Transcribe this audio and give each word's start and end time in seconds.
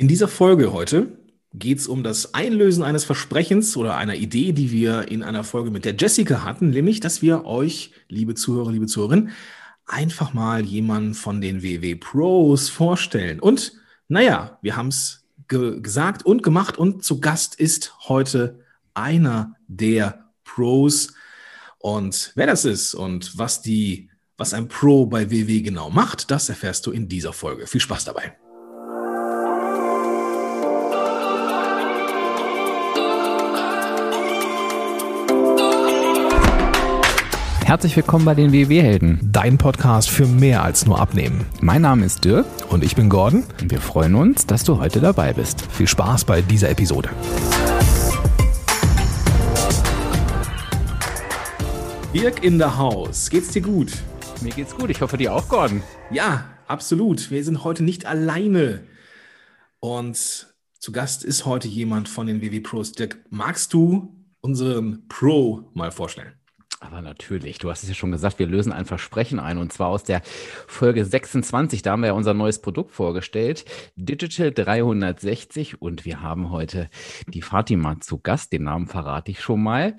In 0.00 0.08
dieser 0.08 0.28
Folge 0.28 0.72
heute 0.72 1.08
geht 1.52 1.76
es 1.76 1.86
um 1.86 2.02
das 2.02 2.32
Einlösen 2.32 2.82
eines 2.82 3.04
Versprechens 3.04 3.76
oder 3.76 3.98
einer 3.98 4.14
Idee, 4.14 4.52
die 4.52 4.70
wir 4.72 5.08
in 5.08 5.22
einer 5.22 5.44
Folge 5.44 5.70
mit 5.70 5.84
der 5.84 5.94
Jessica 5.94 6.42
hatten, 6.42 6.70
nämlich, 6.70 7.00
dass 7.00 7.20
wir 7.20 7.44
euch, 7.44 7.92
liebe 8.08 8.34
Zuhörer, 8.34 8.72
liebe 8.72 8.86
Zuhörerinnen, 8.86 9.28
einfach 9.84 10.32
mal 10.32 10.64
jemanden 10.64 11.12
von 11.12 11.42
den 11.42 11.62
WW 11.62 11.96
Pros 11.96 12.70
vorstellen. 12.70 13.40
Und 13.40 13.74
naja, 14.08 14.58
wir 14.62 14.74
haben 14.74 14.88
es 14.88 15.26
ge 15.48 15.82
gesagt 15.82 16.24
und 16.24 16.42
gemacht 16.42 16.78
und 16.78 17.04
zu 17.04 17.20
Gast 17.20 17.56
ist 17.56 18.08
heute 18.08 18.60
einer 18.94 19.54
der 19.68 20.30
Pros. 20.44 21.12
Und 21.78 22.32
wer 22.36 22.46
das 22.46 22.64
ist 22.64 22.94
und 22.94 23.36
was 23.36 23.60
die, 23.60 24.08
was 24.38 24.54
ein 24.54 24.68
Pro 24.68 25.04
bei 25.04 25.30
WW 25.30 25.60
genau 25.60 25.90
macht, 25.90 26.30
das 26.30 26.48
erfährst 26.48 26.86
du 26.86 26.90
in 26.90 27.06
dieser 27.06 27.34
Folge. 27.34 27.66
Viel 27.66 27.82
Spaß 27.82 28.06
dabei. 28.06 28.39
Herzlich 37.70 37.94
willkommen 37.94 38.24
bei 38.24 38.34
den 38.34 38.52
WW-Helden. 38.52 39.20
Dein 39.22 39.56
Podcast 39.56 40.10
für 40.10 40.26
mehr 40.26 40.64
als 40.64 40.86
nur 40.86 40.98
Abnehmen. 40.98 41.46
Mein 41.60 41.82
Name 41.82 42.04
ist 42.04 42.24
Dirk. 42.24 42.44
Und 42.68 42.82
ich 42.82 42.96
bin 42.96 43.08
Gordon. 43.08 43.44
Und 43.60 43.70
wir 43.70 43.80
freuen 43.80 44.16
uns, 44.16 44.44
dass 44.44 44.64
du 44.64 44.78
heute 44.78 45.00
dabei 45.00 45.32
bist. 45.34 45.70
Viel 45.70 45.86
Spaß 45.86 46.24
bei 46.24 46.42
dieser 46.42 46.68
Episode. 46.68 47.10
Dirk 52.12 52.42
in 52.42 52.58
der 52.58 52.76
Haus. 52.76 53.30
Geht's 53.30 53.52
dir 53.52 53.62
gut? 53.62 53.92
Mir 54.42 54.50
geht's 54.50 54.74
gut. 54.74 54.90
Ich 54.90 55.00
hoffe 55.00 55.16
dir 55.16 55.32
auch, 55.32 55.48
Gordon. 55.48 55.84
Ja, 56.10 56.46
absolut. 56.66 57.30
Wir 57.30 57.44
sind 57.44 57.62
heute 57.62 57.84
nicht 57.84 58.04
alleine. 58.04 58.82
Und 59.78 60.48
zu 60.80 60.90
Gast 60.90 61.22
ist 61.22 61.46
heute 61.46 61.68
jemand 61.68 62.08
von 62.08 62.26
den 62.26 62.42
WW 62.42 62.58
Pros. 62.58 62.90
Dirk, 62.90 63.20
magst 63.30 63.72
du 63.72 64.12
unseren 64.40 65.06
Pro 65.06 65.70
mal 65.72 65.92
vorstellen? 65.92 66.32
Aber 66.82 67.02
natürlich, 67.02 67.58
du 67.58 67.68
hast 67.70 67.82
es 67.82 67.90
ja 67.90 67.94
schon 67.94 68.10
gesagt, 68.10 68.38
wir 68.38 68.46
lösen 68.46 68.72
ein 68.72 68.86
Versprechen 68.86 69.38
ein 69.38 69.58
und 69.58 69.70
zwar 69.70 69.88
aus 69.88 70.02
der 70.02 70.22
Folge 70.66 71.04
26. 71.04 71.82
Da 71.82 71.92
haben 71.92 72.00
wir 72.00 72.06
ja 72.06 72.12
unser 72.14 72.32
neues 72.32 72.62
Produkt 72.62 72.92
vorgestellt, 72.92 73.66
Digital 73.96 74.50
360 74.50 75.82
und 75.82 76.06
wir 76.06 76.22
haben 76.22 76.50
heute 76.50 76.88
die 77.28 77.42
Fatima 77.42 78.00
zu 78.00 78.18
Gast. 78.18 78.54
Den 78.54 78.62
Namen 78.62 78.86
verrate 78.86 79.30
ich 79.30 79.42
schon 79.42 79.62
mal. 79.62 79.94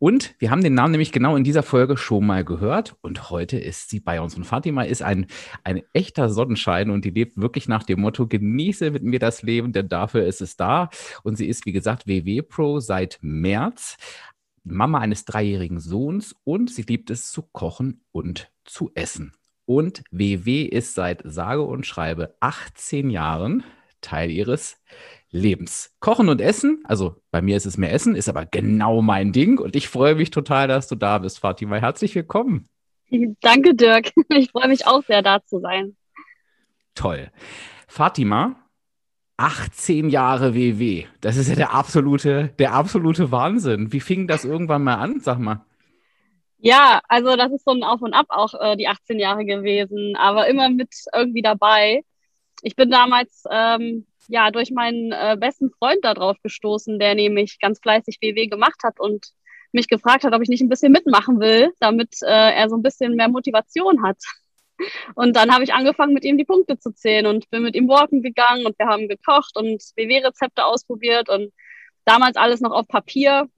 Und 0.00 0.34
wir 0.40 0.50
haben 0.50 0.64
den 0.64 0.74
Namen 0.74 0.90
nämlich 0.90 1.12
genau 1.12 1.36
in 1.36 1.44
dieser 1.44 1.62
Folge 1.62 1.96
schon 1.96 2.26
mal 2.26 2.44
gehört 2.44 2.96
und 3.00 3.30
heute 3.30 3.56
ist 3.56 3.90
sie 3.90 4.00
bei 4.00 4.20
uns. 4.20 4.34
Und 4.34 4.42
Fatima 4.42 4.82
ist 4.82 5.02
ein, 5.02 5.26
ein 5.62 5.82
echter 5.92 6.28
Sonnenschein 6.28 6.90
und 6.90 7.04
die 7.04 7.10
lebt 7.10 7.36
wirklich 7.40 7.68
nach 7.68 7.84
dem 7.84 8.00
Motto, 8.00 8.26
genieße 8.26 8.90
mit 8.90 9.04
mir 9.04 9.20
das 9.20 9.42
Leben, 9.42 9.72
denn 9.72 9.88
dafür 9.88 10.26
ist 10.26 10.40
es 10.40 10.56
da. 10.56 10.90
Und 11.22 11.36
sie 11.36 11.46
ist, 11.46 11.64
wie 11.64 11.72
gesagt, 11.72 12.08
WW 12.08 12.42
Pro 12.42 12.80
seit 12.80 13.20
März, 13.22 13.98
Mama 14.64 14.98
eines 14.98 15.24
dreijährigen 15.24 15.78
Sohns 15.78 16.34
und 16.44 16.70
sie 16.70 16.82
liebt 16.82 17.10
es 17.10 17.30
zu 17.30 17.42
kochen 17.42 18.02
und 18.12 18.50
zu 18.64 18.90
essen. 18.94 19.32
Und 19.66 20.02
WW 20.10 20.62
ist 20.62 20.94
seit 20.94 21.22
sage 21.24 21.62
und 21.62 21.86
schreibe 21.86 22.34
18 22.40 23.10
Jahren 23.10 23.62
Teil 24.00 24.30
ihres 24.30 24.82
Lebens. 25.30 25.94
Kochen 26.00 26.28
und 26.28 26.40
Essen, 26.40 26.82
also 26.84 27.16
bei 27.30 27.42
mir 27.42 27.56
ist 27.56 27.66
es 27.66 27.76
mehr 27.76 27.92
Essen, 27.92 28.14
ist 28.14 28.28
aber 28.28 28.46
genau 28.46 29.02
mein 29.02 29.32
Ding 29.32 29.58
und 29.58 29.76
ich 29.76 29.88
freue 29.88 30.14
mich 30.14 30.30
total, 30.30 30.68
dass 30.68 30.88
du 30.88 30.94
da 30.94 31.18
bist, 31.18 31.38
Fatima. 31.40 31.76
Herzlich 31.76 32.14
willkommen. 32.14 32.68
Danke, 33.40 33.74
Dirk. 33.74 34.12
Ich 34.28 34.50
freue 34.50 34.68
mich 34.68 34.86
auch 34.86 35.02
sehr, 35.04 35.22
da 35.22 35.44
zu 35.44 35.60
sein. 35.60 35.96
Toll. 36.94 37.30
Fatima, 37.88 38.56
18 39.36 40.08
Jahre 40.10 40.54
WW. 40.54 41.06
Das 41.20 41.36
ist 41.36 41.48
ja 41.48 41.56
der 41.56 41.74
absolute, 41.74 42.52
der 42.58 42.72
absolute 42.72 43.30
Wahnsinn. 43.30 43.92
Wie 43.92 44.00
fing 44.00 44.28
das 44.28 44.44
irgendwann 44.44 44.84
mal 44.84 44.96
an, 44.96 45.20
sag 45.20 45.38
mal? 45.38 45.64
Ja, 46.58 47.02
also 47.08 47.36
das 47.36 47.52
ist 47.52 47.64
so 47.64 47.72
ein 47.72 47.82
Auf 47.82 48.00
und 48.00 48.14
Ab 48.14 48.26
auch 48.30 48.54
äh, 48.54 48.76
die 48.76 48.88
18 48.88 49.18
Jahre 49.18 49.44
gewesen, 49.44 50.16
aber 50.16 50.46
immer 50.48 50.70
mit 50.70 50.94
irgendwie 51.12 51.42
dabei. 51.42 52.02
Ich 52.62 52.76
bin 52.76 52.90
damals 52.90 53.44
ähm, 53.50 54.06
ja 54.28 54.50
durch 54.50 54.70
meinen 54.70 55.12
äh, 55.12 55.36
besten 55.38 55.70
Freund 55.78 56.04
darauf 56.04 56.36
gestoßen, 56.42 56.98
der 56.98 57.14
nämlich 57.14 57.58
ganz 57.60 57.80
fleißig 57.80 58.18
WW 58.22 58.46
gemacht 58.46 58.80
hat 58.82 58.98
und 58.98 59.26
mich 59.72 59.88
gefragt 59.88 60.24
hat, 60.24 60.32
ob 60.32 60.40
ich 60.40 60.48
nicht 60.48 60.62
ein 60.62 60.68
bisschen 60.68 60.92
mitmachen 60.92 61.40
will, 61.40 61.72
damit 61.80 62.16
äh, 62.22 62.54
er 62.54 62.68
so 62.70 62.76
ein 62.76 62.82
bisschen 62.82 63.14
mehr 63.16 63.28
Motivation 63.28 64.02
hat. 64.02 64.18
Und 65.14 65.36
dann 65.36 65.52
habe 65.52 65.64
ich 65.64 65.72
angefangen, 65.72 66.14
mit 66.14 66.24
ihm 66.24 66.38
die 66.38 66.44
Punkte 66.44 66.78
zu 66.78 66.92
zählen 66.92 67.26
und 67.26 67.48
bin 67.50 67.62
mit 67.62 67.74
ihm 67.74 67.88
walken 67.88 68.22
gegangen 68.22 68.66
und 68.66 68.78
wir 68.78 68.86
haben 68.86 69.08
gekocht 69.08 69.56
und 69.56 69.82
BW-Rezepte 69.96 70.64
ausprobiert 70.64 71.28
und 71.28 71.52
damals 72.04 72.36
alles 72.36 72.60
noch 72.60 72.72
auf 72.72 72.88
Papier. 72.88 73.48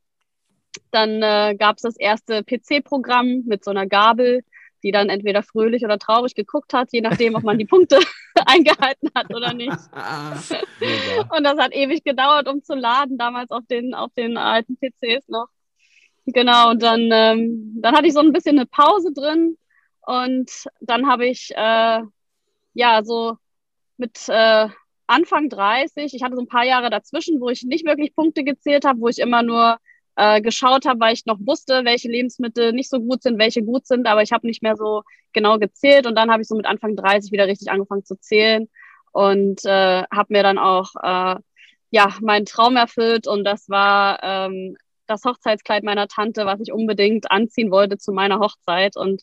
Dann 0.90 1.22
äh, 1.22 1.56
gab 1.58 1.76
es 1.76 1.82
das 1.82 1.96
erste 1.96 2.44
PC-Programm 2.44 3.44
mit 3.46 3.64
so 3.64 3.70
einer 3.70 3.86
Gabel, 3.86 4.42
die 4.82 4.92
dann 4.92 5.08
entweder 5.08 5.42
fröhlich 5.42 5.84
oder 5.84 5.98
traurig 5.98 6.34
geguckt 6.34 6.72
hat, 6.74 6.88
je 6.92 7.00
nachdem, 7.00 7.34
ob 7.34 7.42
man 7.42 7.58
die 7.58 7.64
Punkte 7.64 7.98
eingehalten 8.46 9.10
hat 9.14 9.34
oder 9.34 9.54
nicht. 9.54 9.70
und 9.70 11.44
das 11.44 11.58
hat 11.58 11.74
ewig 11.74 12.04
gedauert, 12.04 12.46
um 12.46 12.62
zu 12.62 12.74
laden, 12.74 13.16
damals 13.16 13.50
auf 13.50 13.64
den, 13.66 13.94
auf 13.94 14.12
den 14.14 14.36
alten 14.36 14.76
PCs 14.76 15.28
noch. 15.28 15.48
Genau, 16.26 16.70
und 16.70 16.82
dann, 16.82 17.08
ähm, 17.12 17.76
dann 17.80 17.94
hatte 17.94 18.08
ich 18.08 18.12
so 18.12 18.20
ein 18.20 18.32
bisschen 18.32 18.58
eine 18.58 18.66
Pause 18.66 19.12
drin 19.12 19.56
und 20.06 20.50
dann 20.80 21.08
habe 21.08 21.26
ich, 21.26 21.50
äh, 21.56 22.00
ja, 22.74 23.04
so 23.04 23.36
mit 23.96 24.28
äh, 24.28 24.68
Anfang 25.06 25.48
30, 25.48 26.14
ich 26.14 26.22
hatte 26.22 26.36
so 26.36 26.42
ein 26.42 26.48
paar 26.48 26.64
Jahre 26.64 26.90
dazwischen, 26.90 27.40
wo 27.40 27.48
ich 27.48 27.64
nicht 27.64 27.86
wirklich 27.86 28.14
Punkte 28.14 28.44
gezählt 28.44 28.84
habe, 28.84 29.00
wo 29.00 29.08
ich 29.08 29.18
immer 29.18 29.42
nur 29.42 29.78
äh, 30.16 30.40
geschaut 30.40 30.86
habe, 30.86 31.00
weil 31.00 31.14
ich 31.14 31.26
noch 31.26 31.38
wusste, 31.40 31.84
welche 31.84 32.08
Lebensmittel 32.08 32.72
nicht 32.72 32.88
so 32.90 33.00
gut 33.00 33.22
sind, 33.22 33.38
welche 33.38 33.62
gut 33.62 33.86
sind, 33.86 34.06
aber 34.06 34.22
ich 34.22 34.32
habe 34.32 34.46
nicht 34.46 34.62
mehr 34.62 34.76
so 34.76 35.02
genau 35.32 35.58
gezählt. 35.58 36.06
Und 36.06 36.16
dann 36.16 36.30
habe 36.30 36.42
ich 36.42 36.48
so 36.48 36.56
mit 36.56 36.66
Anfang 36.66 36.96
30 36.96 37.32
wieder 37.32 37.46
richtig 37.46 37.70
angefangen 37.70 38.04
zu 38.04 38.16
zählen 38.16 38.68
und 39.12 39.64
äh, 39.64 40.04
habe 40.04 40.32
mir 40.32 40.42
dann 40.42 40.58
auch 40.58 40.90
äh, 41.02 41.36
ja 41.90 42.14
meinen 42.20 42.46
Traum 42.46 42.76
erfüllt 42.76 43.26
und 43.26 43.44
das 43.44 43.68
war 43.68 44.20
ähm, 44.22 44.76
das 45.06 45.24
Hochzeitskleid 45.24 45.84
meiner 45.84 46.08
Tante, 46.08 46.46
was 46.46 46.60
ich 46.60 46.72
unbedingt 46.72 47.30
anziehen 47.30 47.70
wollte 47.70 47.98
zu 47.98 48.12
meiner 48.12 48.38
Hochzeit 48.40 48.96
und 48.96 49.22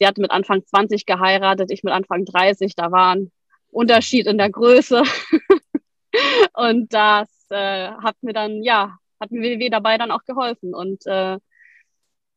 Sie 0.00 0.06
hat 0.06 0.16
mit 0.16 0.30
Anfang 0.30 0.64
20 0.64 1.04
geheiratet, 1.04 1.70
ich 1.70 1.84
mit 1.84 1.92
Anfang 1.92 2.24
30. 2.24 2.74
Da 2.74 2.90
war 2.90 3.14
ein 3.14 3.30
Unterschied 3.70 4.26
in 4.26 4.38
der 4.38 4.48
Größe. 4.48 5.02
und 6.54 6.92
das 6.94 7.28
äh, 7.50 7.90
hat 7.90 8.16
mir 8.22 8.32
dann, 8.32 8.62
ja, 8.62 8.96
hat 9.20 9.30
mir 9.30 9.42
WW 9.42 9.68
dabei 9.68 9.98
dann 9.98 10.10
auch 10.10 10.24
geholfen. 10.24 10.74
Und 10.74 11.06
äh, 11.06 11.38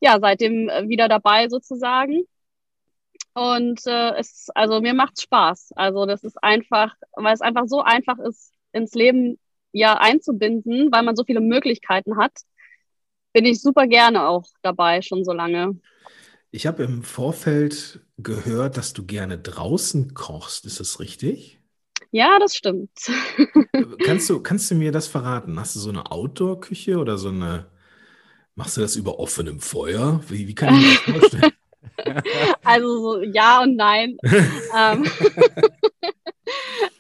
ja, 0.01 0.19
seitdem 0.19 0.67
wieder 0.89 1.07
dabei 1.07 1.47
sozusagen. 1.47 2.23
Und 3.33 3.87
äh, 3.87 4.15
es, 4.17 4.49
also 4.53 4.81
mir 4.81 4.93
macht's 4.93 5.21
Spaß. 5.23 5.71
Also 5.77 6.05
das 6.05 6.23
ist 6.25 6.43
einfach, 6.43 6.93
weil 7.13 7.33
es 7.33 7.41
einfach 7.41 7.63
so 7.67 7.81
einfach 7.81 8.19
ist, 8.19 8.51
ins 8.73 8.93
Leben 8.93 9.39
ja 9.71 9.97
einzubinden, 9.97 10.91
weil 10.91 11.03
man 11.03 11.15
so 11.15 11.23
viele 11.23 11.39
Möglichkeiten 11.39 12.17
hat, 12.17 12.33
bin 13.33 13.45
ich 13.45 13.61
super 13.61 13.87
gerne 13.87 14.27
auch 14.27 14.45
dabei, 14.61 15.01
schon 15.01 15.25
so 15.25 15.33
lange. 15.33 15.79
Ich 16.51 16.67
habe 16.67 16.83
im 16.83 17.03
Vorfeld 17.03 18.01
gehört, 18.17 18.77
dass 18.77 18.93
du 18.93 19.05
gerne 19.05 19.37
draußen 19.39 20.13
kochst. 20.13 20.65
Ist 20.65 20.79
das 20.79 20.99
richtig? 20.99 21.59
Ja, 22.11 22.37
das 22.39 22.55
stimmt. 22.55 22.91
kannst, 24.05 24.29
du, 24.29 24.39
kannst 24.39 24.69
du 24.69 24.75
mir 24.75 24.91
das 24.91 25.07
verraten? 25.07 25.59
Hast 25.59 25.75
du 25.75 25.79
so 25.79 25.89
eine 25.89 26.11
Outdoor-Küche 26.11 26.99
oder 26.99 27.17
so 27.17 27.29
eine. 27.29 27.65
Machst 28.55 28.77
du 28.77 28.81
das 28.81 28.95
über 28.95 29.17
offenem 29.17 29.59
Feuer? 29.59 30.21
Wie, 30.29 30.47
wie 30.47 30.53
kann 30.53 30.75
ich 30.75 31.07
mir 31.07 31.13
das 31.13 31.21
vorstellen? 31.21 31.51
Also 32.63 33.01
so 33.01 33.21
ja 33.21 33.61
und 33.61 33.75
nein. 33.75 34.17
ähm, 34.77 35.05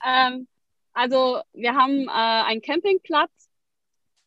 ähm, 0.05 0.47
also 0.93 1.41
wir 1.53 1.73
haben 1.73 2.07
äh, 2.07 2.11
einen 2.11 2.61
Campingplatz 2.61 3.31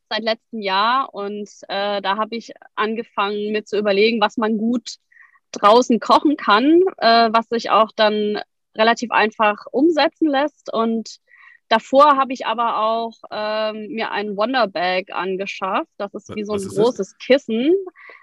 seit 0.09 0.23
letztem 0.23 0.61
Jahr 0.61 1.13
und 1.15 1.49
äh, 1.69 2.01
da 2.01 2.17
habe 2.17 2.37
ich 2.37 2.53
angefangen 2.75 3.53
mir 3.53 3.65
zu 3.65 3.79
überlegen, 3.79 4.21
was 4.21 4.37
man 4.37 4.59
gut 4.59 4.97
draußen 5.53 6.01
kochen 6.01 6.37
kann, 6.37 6.83
äh, 6.99 7.29
was 7.33 7.49
sich 7.49 7.71
auch 7.71 7.91
dann 7.95 8.41
relativ 8.77 9.11
einfach 9.11 9.67
umsetzen 9.71 10.29
lässt. 10.29 10.73
Und 10.73 11.17
davor 11.69 12.17
habe 12.17 12.33
ich 12.33 12.47
aber 12.47 12.79
auch 12.79 13.15
ähm, 13.31 13.89
mir 13.89 14.11
ein 14.11 14.37
Wonderbag 14.37 15.05
angeschafft. 15.13 15.91
Das 15.99 16.15
ist 16.15 16.35
wie 16.35 16.45
so 16.45 16.55
ein 16.55 16.61
großes 16.63 17.11
das? 17.11 17.19
Kissen. 17.19 17.73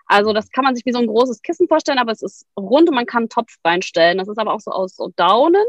Also 0.06 0.34
das 0.34 0.52
kann 0.52 0.64
man 0.64 0.76
sich 0.76 0.86
wie 0.86 0.92
so 0.92 1.00
ein 1.00 1.08
großes 1.08 1.42
Kissen 1.42 1.68
vorstellen, 1.68 2.00
aber 2.00 2.12
es 2.12 2.22
ist 2.22 2.46
rund 2.58 2.90
und 2.90 2.96
man 2.96 3.06
kann 3.06 3.24
einen 3.24 3.30
Topf 3.30 3.56
reinstellen. 3.66 4.18
Das 4.18 4.28
ist 4.28 4.38
aber 4.38 4.54
auch 4.54 4.60
so 4.60 4.72
aus 4.72 4.96
so 4.96 5.12
Daunen. 5.16 5.66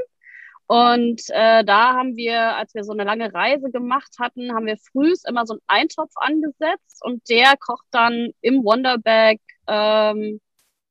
Und 0.67 1.23
äh, 1.29 1.63
da 1.65 1.95
haben 1.95 2.17
wir, 2.17 2.57
als 2.57 2.75
wir 2.75 2.85
so 2.85 2.93
eine 2.93 3.05
lange 3.05 3.33
Reise 3.35 3.71
gemacht 3.71 4.17
hatten, 4.19 4.55
haben 4.55 4.67
wir 4.67 4.79
frühs 4.79 5.25
immer 5.25 5.47
so 5.47 5.55
einen 5.55 5.63
Eintopf 5.67 6.13
angesetzt 6.17 7.03
und 7.03 7.29
der 7.29 7.55
kocht 7.59 7.87
dann 7.91 8.31
im 8.41 8.65
Wonderbag 8.65 9.39
ähm, 9.67 10.41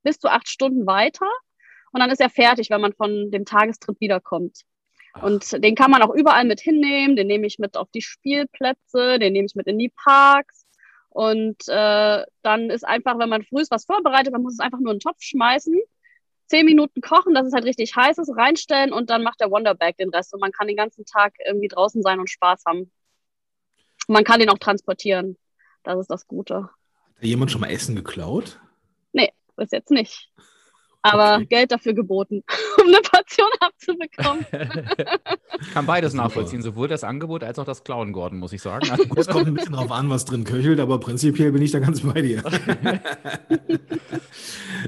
bis 0.03 0.19
zu 0.19 0.29
acht 0.29 0.47
Stunden 0.47 0.85
weiter. 0.85 1.27
Und 1.91 2.01
dann 2.01 2.11
ist 2.11 2.21
er 2.21 2.29
fertig, 2.29 2.69
wenn 2.69 2.81
man 2.81 2.93
von 2.93 3.31
dem 3.31 3.45
Tagestrip 3.45 3.99
wiederkommt. 3.99 4.61
Und 5.21 5.63
den 5.63 5.75
kann 5.75 5.91
man 5.91 6.01
auch 6.01 6.13
überall 6.13 6.43
mit 6.43 6.59
hinnehmen. 6.59 7.15
Den 7.15 7.27
nehme 7.27 7.45
ich 7.45 7.59
mit 7.59 7.77
auf 7.77 7.89
die 7.91 8.01
Spielplätze, 8.01 9.19
den 9.19 9.33
nehme 9.33 9.45
ich 9.45 9.55
mit 9.55 9.67
in 9.67 9.77
die 9.77 9.93
Parks. 10.03 10.65
Und 11.09 11.67
äh, 11.67 12.23
dann 12.41 12.69
ist 12.71 12.85
einfach, 12.85 13.19
wenn 13.19 13.29
man 13.29 13.43
früh 13.43 13.63
was 13.69 13.85
vorbereitet, 13.85 14.33
man 14.33 14.41
muss 14.41 14.53
es 14.53 14.59
einfach 14.59 14.79
nur 14.79 14.91
in 14.91 14.97
den 14.97 15.03
Topf 15.03 15.21
schmeißen, 15.21 15.79
zehn 16.47 16.65
Minuten 16.65 17.01
kochen, 17.01 17.33
dass 17.33 17.47
es 17.47 17.53
halt 17.53 17.65
richtig 17.65 17.95
heiß 17.95 18.17
ist, 18.17 18.35
reinstellen 18.35 18.93
und 18.93 19.09
dann 19.09 19.23
macht 19.23 19.39
der 19.41 19.51
Wonderbag 19.51 19.93
den 19.97 20.09
Rest 20.09 20.33
und 20.33 20.39
man 20.39 20.51
kann 20.51 20.67
den 20.67 20.77
ganzen 20.77 21.05
Tag 21.05 21.33
irgendwie 21.45 21.67
draußen 21.67 22.01
sein 22.01 22.19
und 22.19 22.29
Spaß 22.29 22.63
haben. 22.65 22.91
Und 24.07 24.13
man 24.13 24.23
kann 24.23 24.39
den 24.39 24.49
auch 24.49 24.59
transportieren. 24.59 25.37
Das 25.83 25.99
ist 25.99 26.09
das 26.09 26.27
Gute. 26.27 26.69
Hat 27.15 27.23
jemand 27.23 27.51
schon 27.51 27.61
mal 27.61 27.71
Essen 27.71 27.95
geklaut? 27.95 28.59
Nee, 29.11 29.31
bis 29.55 29.71
jetzt 29.71 29.91
nicht 29.91 30.29
aber 31.03 31.35
okay. 31.35 31.45
Geld 31.45 31.71
dafür 31.71 31.93
geboten, 31.93 32.43
um 32.81 32.87
eine 32.87 33.01
Portion 33.01 33.49
abzubekommen. 33.59 34.45
Ich 35.61 35.71
kann 35.71 35.85
beides 35.85 36.13
nachvollziehen, 36.13 36.61
sowohl 36.61 36.87
das 36.87 37.03
Angebot 37.03 37.43
als 37.43 37.59
auch 37.59 37.65
das 37.65 37.83
Klauen, 37.83 38.13
Gordon, 38.13 38.39
muss 38.39 38.53
ich 38.53 38.61
sagen. 38.61 38.89
Es 39.15 39.27
kommt 39.27 39.47
ein 39.47 39.53
bisschen 39.53 39.73
drauf 39.73 39.91
an, 39.91 40.09
was 40.09 40.25
drin 40.25 40.43
köchelt, 40.43 40.79
aber 40.79 40.99
prinzipiell 40.99 41.51
bin 41.51 41.61
ich 41.61 41.71
da 41.71 41.79
ganz 41.79 42.01
bei 42.01 42.21
dir. 42.21 42.41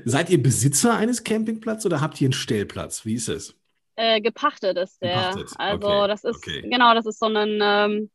Seid 0.06 0.30
ihr 0.30 0.42
Besitzer 0.42 0.96
eines 0.96 1.24
Campingplatzes 1.24 1.86
oder 1.86 2.02
habt 2.02 2.20
ihr 2.20 2.28
einen 2.28 2.34
Stellplatz? 2.34 3.06
Wie 3.06 3.16
ist 3.16 3.30
es? 3.30 3.56
Äh, 3.96 4.22
gepachtet 4.22 4.78
ist 4.78 5.02
der. 5.02 5.32
Gepachtet. 5.32 5.54
Also 5.58 5.88
okay. 5.88 6.08
das 6.08 6.24
ist 6.24 6.36
okay. 6.36 6.62
genau, 6.70 6.94
das 6.94 7.06
ist 7.06 7.20
so 7.20 7.28
ein 7.28 7.60
ähm, 7.62 8.10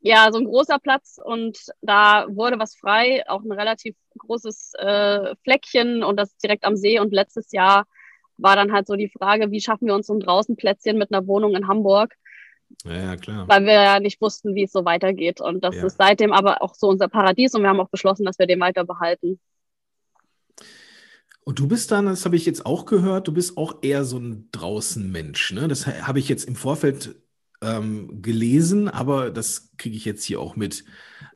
ja, 0.00 0.30
so 0.32 0.38
ein 0.38 0.46
großer 0.46 0.78
Platz 0.78 1.18
und 1.22 1.58
da 1.82 2.26
wurde 2.28 2.58
was 2.58 2.74
frei, 2.74 3.22
auch 3.28 3.42
ein 3.42 3.52
relativ 3.52 3.96
großes 4.18 4.72
äh, 4.78 5.34
Fleckchen 5.42 6.02
und 6.02 6.16
das 6.16 6.36
direkt 6.38 6.64
am 6.64 6.76
See. 6.76 6.98
Und 6.98 7.12
letztes 7.12 7.52
Jahr 7.52 7.84
war 8.38 8.56
dann 8.56 8.72
halt 8.72 8.86
so 8.86 8.96
die 8.96 9.10
Frage, 9.10 9.50
wie 9.50 9.60
schaffen 9.60 9.86
wir 9.86 9.94
uns 9.94 10.06
so 10.06 10.14
ein 10.14 10.20
Draußenplätzchen 10.20 10.96
mit 10.96 11.12
einer 11.12 11.26
Wohnung 11.26 11.54
in 11.54 11.68
Hamburg? 11.68 12.14
Ja, 12.84 12.92
ja, 12.92 13.16
klar. 13.16 13.46
Weil 13.48 13.66
wir 13.66 13.72
ja 13.74 14.00
nicht 14.00 14.20
wussten, 14.22 14.54
wie 14.54 14.64
es 14.64 14.72
so 14.72 14.84
weitergeht. 14.86 15.40
Und 15.40 15.62
das 15.64 15.76
ja. 15.76 15.84
ist 15.84 15.98
seitdem 15.98 16.32
aber 16.32 16.62
auch 16.62 16.74
so 16.74 16.88
unser 16.88 17.08
Paradies 17.08 17.54
und 17.54 17.62
wir 17.62 17.68
haben 17.68 17.80
auch 17.80 17.90
beschlossen, 17.90 18.24
dass 18.24 18.38
wir 18.38 18.46
den 18.46 18.60
weiter 18.60 18.84
behalten. 18.84 19.38
Und 21.42 21.58
du 21.58 21.66
bist 21.66 21.90
dann, 21.90 22.06
das 22.06 22.24
habe 22.24 22.36
ich 22.36 22.46
jetzt 22.46 22.64
auch 22.64 22.86
gehört, 22.86 23.28
du 23.28 23.32
bist 23.32 23.56
auch 23.56 23.82
eher 23.82 24.04
so 24.04 24.18
ein 24.18 24.48
Draußenmensch. 24.52 25.52
Ne? 25.52 25.68
Das 25.68 25.86
habe 25.86 26.18
ich 26.18 26.28
jetzt 26.28 26.44
im 26.44 26.54
Vorfeld 26.54 27.16
ähm, 27.62 28.22
gelesen, 28.22 28.88
aber 28.88 29.30
das 29.30 29.70
kriege 29.76 29.96
ich 29.96 30.04
jetzt 30.04 30.24
hier 30.24 30.40
auch 30.40 30.56
mit. 30.56 30.84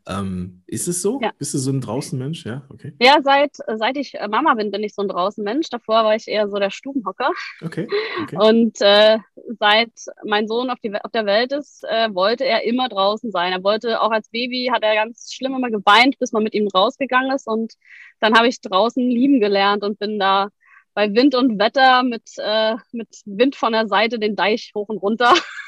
Ähm, 0.06 0.62
ist 0.67 0.87
es 0.87 1.00
so? 1.00 1.19
Ja. 1.23 1.32
Bist 1.38 1.55
du 1.55 1.59
so 1.59 1.71
ein 1.71 1.81
Draußenmensch? 1.81 2.44
Ja, 2.44 2.62
okay. 2.69 2.93
Ja, 3.00 3.19
seit, 3.23 3.56
seit 3.76 3.97
ich 3.97 4.15
äh, 4.15 4.29
Mama 4.29 4.55
bin, 4.55 4.71
bin 4.71 4.82
ich 4.82 4.94
so 4.94 5.03
ein 5.03 5.09
Draußenmensch. 5.09 5.71
Davor 5.71 6.05
war 6.05 6.15
ich 6.15 6.29
eher 6.29 6.49
so 6.49 6.59
der 6.59 6.71
Stubenhocker. 6.71 7.31
Okay. 7.62 7.88
okay. 8.23 8.37
Und 8.37 8.81
äh, 8.81 9.19
seit 9.59 9.93
mein 10.25 10.47
Sohn 10.47 10.69
auf, 10.69 10.79
die, 10.81 10.94
auf 10.94 11.11
der 11.11 11.25
Welt 11.25 11.53
ist, 11.53 11.85
äh, 11.85 12.15
wollte 12.15 12.44
er 12.44 12.65
immer 12.65 12.88
draußen 12.88 13.31
sein. 13.31 13.53
Er 13.53 13.65
wollte 13.65 14.00
auch 14.00 14.11
als 14.11 14.29
Baby, 14.29 14.70
hat 14.73 14.82
er 14.82 14.94
ganz 14.94 15.32
schlimm 15.32 15.55
immer 15.55 15.70
geweint, 15.70 16.19
bis 16.19 16.32
man 16.32 16.43
mit 16.43 16.55
ihm 16.55 16.69
rausgegangen 16.69 17.32
ist. 17.35 17.47
Und 17.47 17.75
dann 18.20 18.35
habe 18.35 18.49
ich 18.49 18.61
draußen 18.61 19.03
lieben 19.03 19.41
gelernt 19.41 19.85
und 19.85 19.99
bin 19.99 20.19
da 20.19 20.50
bei 20.93 21.12
Wind 21.15 21.35
und 21.35 21.59
Wetter 21.59 22.03
mit, 22.03 22.31
äh, 22.37 22.77
mit 22.93 23.09
Wind 23.25 23.56
von 23.56 23.73
der 23.73 23.88
Seite 23.88 24.19
den 24.19 24.37
Deich 24.37 24.73
hoch 24.75 24.88
und 24.88 24.99
runter 24.99 25.35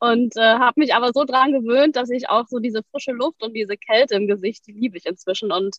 und 0.00 0.36
äh, 0.36 0.40
habe 0.40 0.80
mich 0.80 0.94
aber 0.94 1.12
so 1.12 1.24
dran 1.24 1.52
gewöhnt, 1.52 1.96
dass 1.96 2.10
ich 2.10 2.28
auch 2.28 2.46
so 2.48 2.58
diese 2.58 2.82
frische 2.90 3.12
Luft 3.12 3.42
und 3.42 3.54
diese 3.54 3.76
Kälte 3.76 4.14
im 4.14 4.26
Gesicht, 4.26 4.66
die 4.66 4.72
liebe 4.72 4.96
ich 4.96 5.06
inzwischen. 5.06 5.52
Und 5.52 5.76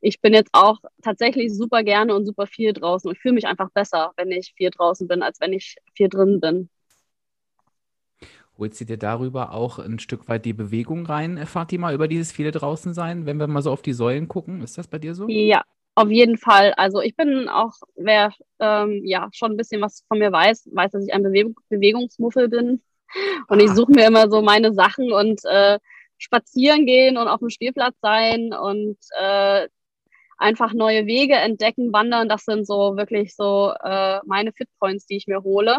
ich 0.00 0.20
bin 0.20 0.32
jetzt 0.32 0.50
auch 0.52 0.78
tatsächlich 1.02 1.54
super 1.54 1.82
gerne 1.82 2.14
und 2.14 2.24
super 2.26 2.46
viel 2.46 2.72
draußen 2.72 3.08
und 3.08 3.18
fühle 3.18 3.34
mich 3.34 3.46
einfach 3.46 3.70
besser, 3.70 4.12
wenn 4.16 4.30
ich 4.30 4.54
viel 4.56 4.70
draußen 4.70 5.06
bin, 5.08 5.22
als 5.22 5.40
wenn 5.40 5.52
ich 5.52 5.76
viel 5.94 6.08
drin 6.08 6.40
bin. 6.40 6.70
Holt 8.58 8.74
sie 8.74 8.84
dir 8.84 8.98
darüber 8.98 9.52
auch 9.52 9.78
ein 9.78 9.98
Stück 9.98 10.28
weit 10.28 10.44
die 10.44 10.52
Bewegung 10.52 11.06
rein, 11.06 11.38
äh, 11.38 11.46
Fatima, 11.46 11.92
über 11.92 12.08
dieses 12.08 12.30
viele 12.30 12.50
draußen 12.50 12.92
sein, 12.92 13.24
wenn 13.24 13.38
wir 13.38 13.46
mal 13.46 13.62
so 13.62 13.70
auf 13.70 13.82
die 13.82 13.94
Säulen 13.94 14.28
gucken? 14.28 14.62
Ist 14.62 14.76
das 14.76 14.86
bei 14.86 14.98
dir 14.98 15.14
so? 15.14 15.28
Ja, 15.28 15.62
auf 15.94 16.10
jeden 16.10 16.36
Fall. 16.36 16.72
Also 16.74 17.00
ich 17.00 17.16
bin 17.16 17.48
auch, 17.48 17.72
wer 17.96 18.32
ähm, 18.58 19.02
ja 19.04 19.28
schon 19.32 19.52
ein 19.52 19.56
bisschen 19.56 19.80
was 19.80 20.04
von 20.08 20.18
mir 20.18 20.30
weiß, 20.30 20.68
weiß, 20.72 20.92
dass 20.92 21.06
ich 21.06 21.12
ein 21.12 21.22
Bewe 21.22 21.54
Bewegungsmuffel 21.68 22.48
bin. 22.48 22.82
Und 23.48 23.60
ah. 23.60 23.64
ich 23.64 23.70
suche 23.70 23.92
mir 23.92 24.06
immer 24.06 24.30
so 24.30 24.42
meine 24.42 24.72
Sachen 24.72 25.12
und 25.12 25.40
äh, 25.44 25.78
spazieren 26.18 26.86
gehen 26.86 27.16
und 27.16 27.28
auf 27.28 27.40
dem 27.40 27.50
Spielplatz 27.50 27.96
sein 28.00 28.52
und 28.52 28.98
äh, 29.18 29.68
einfach 30.38 30.72
neue 30.72 31.06
Wege 31.06 31.34
entdecken, 31.34 31.92
wandern. 31.92 32.28
Das 32.28 32.44
sind 32.44 32.66
so 32.66 32.96
wirklich 32.96 33.34
so 33.34 33.72
äh, 33.82 34.20
meine 34.24 34.52
Fitpoints, 34.52 35.06
die 35.06 35.16
ich 35.16 35.26
mir 35.26 35.42
hole. 35.42 35.78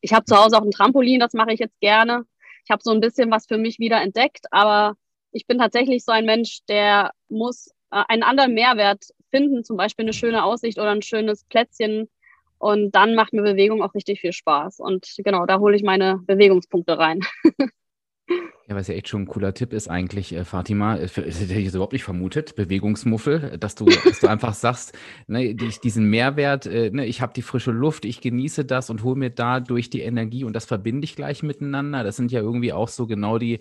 Ich 0.00 0.12
habe 0.12 0.24
zu 0.24 0.36
Hause 0.36 0.56
auch 0.56 0.62
ein 0.62 0.70
Trampolin, 0.70 1.20
das 1.20 1.32
mache 1.32 1.52
ich 1.52 1.60
jetzt 1.60 1.78
gerne. 1.80 2.24
Ich 2.64 2.70
habe 2.70 2.82
so 2.82 2.90
ein 2.90 3.00
bisschen 3.00 3.30
was 3.30 3.46
für 3.46 3.58
mich 3.58 3.78
wieder 3.78 4.00
entdeckt, 4.00 4.46
aber 4.50 4.94
ich 5.32 5.46
bin 5.46 5.58
tatsächlich 5.58 6.04
so 6.04 6.12
ein 6.12 6.26
Mensch, 6.26 6.60
der 6.68 7.12
muss 7.28 7.68
äh, 7.90 8.02
einen 8.08 8.22
anderen 8.22 8.54
Mehrwert 8.54 9.04
finden, 9.30 9.64
zum 9.64 9.76
Beispiel 9.76 10.04
eine 10.04 10.12
schöne 10.12 10.44
Aussicht 10.44 10.78
oder 10.78 10.90
ein 10.90 11.02
schönes 11.02 11.44
Plätzchen 11.44 12.08
und 12.60 12.94
dann 12.94 13.14
macht 13.14 13.32
mir 13.32 13.42
Bewegung 13.42 13.82
auch 13.82 13.94
richtig 13.94 14.20
viel 14.20 14.32
Spaß. 14.32 14.80
Und 14.80 15.14
genau, 15.18 15.46
da 15.46 15.58
hole 15.58 15.74
ich 15.74 15.82
meine 15.82 16.18
Bewegungspunkte 16.26 16.98
rein. 16.98 17.20
Ja, 18.70 18.76
was 18.76 18.86
ja 18.86 18.94
echt 18.94 19.08
schon 19.08 19.22
ein 19.22 19.26
cooler 19.26 19.52
Tipp 19.52 19.72
ist 19.72 19.88
eigentlich, 19.88 20.32
äh, 20.32 20.44
Fatima, 20.44 20.96
äh, 20.96 21.08
hätte 21.08 21.26
ich 21.26 21.64
jetzt 21.64 21.74
überhaupt 21.74 21.92
nicht 21.92 22.04
vermutet, 22.04 22.54
Bewegungsmuffel, 22.54 23.58
dass 23.58 23.74
du, 23.74 23.86
dass 23.86 24.20
du 24.20 24.28
einfach 24.28 24.54
sagst, 24.54 24.96
ne, 25.26 25.56
die, 25.56 25.70
diesen 25.82 26.08
Mehrwert, 26.08 26.66
äh, 26.66 26.90
ne, 26.90 27.04
ich 27.04 27.20
habe 27.20 27.32
die 27.32 27.42
frische 27.42 27.72
Luft, 27.72 28.04
ich 28.04 28.20
genieße 28.20 28.64
das 28.64 28.88
und 28.88 29.02
hole 29.02 29.16
mir 29.16 29.30
dadurch 29.30 29.90
die 29.90 30.02
Energie 30.02 30.44
und 30.44 30.52
das 30.52 30.66
verbinde 30.66 31.04
ich 31.04 31.16
gleich 31.16 31.42
miteinander. 31.42 32.04
Das 32.04 32.14
sind 32.14 32.30
ja 32.30 32.40
irgendwie 32.40 32.72
auch 32.72 32.86
so 32.86 33.08
genau 33.08 33.38
die, 33.38 33.58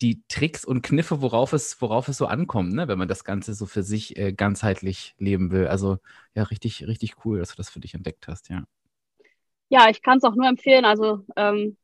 die 0.00 0.22
Tricks 0.28 0.64
und 0.64 0.80
Kniffe, 0.80 1.20
worauf 1.20 1.52
es, 1.52 1.78
worauf 1.82 2.08
es 2.08 2.16
so 2.16 2.24
ankommt, 2.24 2.72
ne, 2.72 2.88
wenn 2.88 2.98
man 2.98 3.08
das 3.08 3.24
Ganze 3.24 3.52
so 3.52 3.66
für 3.66 3.82
sich 3.82 4.16
äh, 4.16 4.32
ganzheitlich 4.32 5.14
leben 5.18 5.50
will. 5.50 5.66
Also 5.66 5.98
ja, 6.34 6.44
richtig, 6.44 6.86
richtig 6.86 7.26
cool, 7.26 7.38
dass 7.38 7.50
du 7.50 7.56
das 7.56 7.68
für 7.68 7.80
dich 7.80 7.92
entdeckt 7.92 8.28
hast, 8.28 8.48
ja. 8.48 8.64
Ja, 9.68 9.90
ich 9.90 10.00
kann 10.00 10.16
es 10.16 10.24
auch 10.24 10.34
nur 10.34 10.48
empfehlen. 10.48 10.86
Also 10.86 11.26
ähm, 11.36 11.76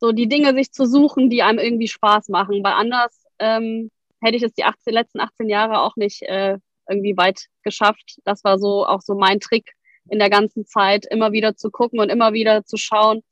so 0.00 0.12
die 0.12 0.28
Dinge 0.28 0.54
sich 0.54 0.72
zu 0.72 0.86
suchen, 0.86 1.30
die 1.30 1.42
einem 1.42 1.58
irgendwie 1.58 1.88
Spaß 1.88 2.28
machen. 2.28 2.64
Weil 2.64 2.72
anders 2.72 3.26
ähm, 3.38 3.90
hätte 4.20 4.36
ich 4.36 4.42
es 4.42 4.54
die 4.54 4.64
18, 4.64 4.92
letzten 4.92 5.20
18 5.20 5.48
Jahre 5.48 5.80
auch 5.80 5.96
nicht 5.96 6.22
äh, 6.22 6.58
irgendwie 6.88 7.16
weit 7.16 7.46
geschafft. 7.62 8.18
Das 8.24 8.42
war 8.42 8.58
so 8.58 8.86
auch 8.86 9.02
so 9.02 9.14
mein 9.14 9.40
Trick 9.40 9.72
in 10.08 10.18
der 10.18 10.30
ganzen 10.30 10.66
Zeit, 10.66 11.06
immer 11.06 11.32
wieder 11.32 11.54
zu 11.54 11.70
gucken 11.70 12.00
und 12.00 12.08
immer 12.08 12.32
wieder 12.32 12.64
zu 12.64 12.76
schauen, 12.76 13.22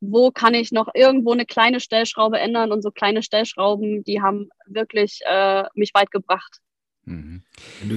wo 0.00 0.30
kann 0.30 0.54
ich 0.54 0.70
noch 0.70 0.88
irgendwo 0.94 1.32
eine 1.32 1.46
kleine 1.46 1.80
Stellschraube 1.80 2.38
ändern. 2.38 2.70
Und 2.70 2.82
so 2.82 2.90
kleine 2.90 3.22
Stellschrauben, 3.22 4.04
die 4.04 4.22
haben 4.22 4.50
wirklich 4.66 5.20
äh, 5.24 5.64
mich 5.74 5.92
weit 5.94 6.10
gebracht. 6.10 6.60
Mhm. 7.04 7.42
Du, 7.82 7.96